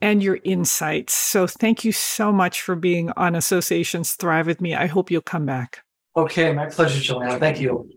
and 0.00 0.22
your 0.22 0.38
insights. 0.44 1.12
So 1.12 1.46
thank 1.46 1.84
you 1.84 1.92
so 1.92 2.32
much 2.32 2.62
for 2.62 2.74
being 2.74 3.10
on 3.18 3.34
Associations 3.34 4.12
Thrive 4.14 4.46
with 4.46 4.62
me. 4.62 4.74
I 4.74 4.86
hope 4.86 5.10
you'll 5.10 5.20
come 5.20 5.44
back. 5.44 5.82
Okay, 6.16 6.52
my 6.52 6.66
pleasure, 6.66 7.00
Joanna. 7.00 7.38
Thank 7.38 7.60
you. 7.60 7.90